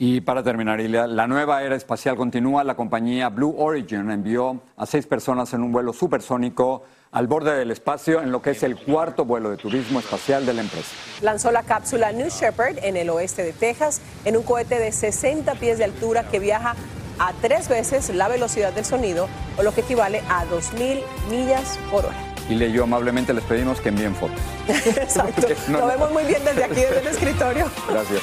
Y 0.00 0.20
para 0.20 0.44
terminar, 0.44 0.80
Ilia, 0.80 1.08
la 1.08 1.26
nueva 1.26 1.64
era 1.64 1.74
espacial 1.74 2.14
continúa. 2.14 2.62
La 2.62 2.76
compañía 2.76 3.30
Blue 3.30 3.56
Origin 3.58 4.10
envió 4.12 4.62
a 4.76 4.86
seis 4.86 5.06
personas 5.08 5.52
en 5.54 5.62
un 5.62 5.72
vuelo 5.72 5.92
supersónico 5.92 6.84
al 7.10 7.26
borde 7.26 7.56
del 7.56 7.70
espacio 7.70 8.22
en 8.22 8.30
lo 8.30 8.42
que 8.42 8.50
es 8.50 8.62
el 8.62 8.76
cuarto 8.76 9.24
vuelo 9.24 9.50
de 9.50 9.56
turismo 9.56 9.98
espacial 9.98 10.44
de 10.46 10.54
la 10.54 10.62
empresa. 10.62 10.88
Lanzó 11.22 11.50
la 11.50 11.62
cápsula 11.62 12.12
New 12.12 12.28
Shepard 12.28 12.78
en 12.82 12.96
el 12.96 13.10
oeste 13.10 13.42
de 13.42 13.52
Texas 13.52 14.00
en 14.24 14.36
un 14.36 14.42
cohete 14.42 14.78
de 14.78 14.92
60 14.92 15.54
pies 15.54 15.78
de 15.78 15.84
altura 15.84 16.28
que 16.28 16.38
viaja 16.38 16.74
a 17.18 17.32
tres 17.40 17.68
veces 17.68 18.10
la 18.10 18.28
velocidad 18.28 18.72
del 18.72 18.84
sonido 18.84 19.28
o 19.56 19.62
lo 19.62 19.72
que 19.72 19.80
equivale 19.80 20.22
a 20.28 20.44
2.000 20.46 21.02
millas 21.30 21.78
por 21.90 22.04
hora. 22.06 22.16
Y 22.48 22.54
leyó 22.54 22.84
amablemente 22.84 23.34
les 23.34 23.44
pedimos 23.44 23.80
que 23.80 23.90
envíen 23.90 24.14
fotos. 24.14 24.38
Exacto. 24.68 25.46
lo 25.68 25.86
vemos 25.86 26.12
muy 26.12 26.24
bien 26.24 26.42
desde 26.44 26.64
aquí, 26.64 26.80
desde 26.80 27.00
el 27.00 27.06
escritorio. 27.08 27.70
Gracias. 27.88 28.22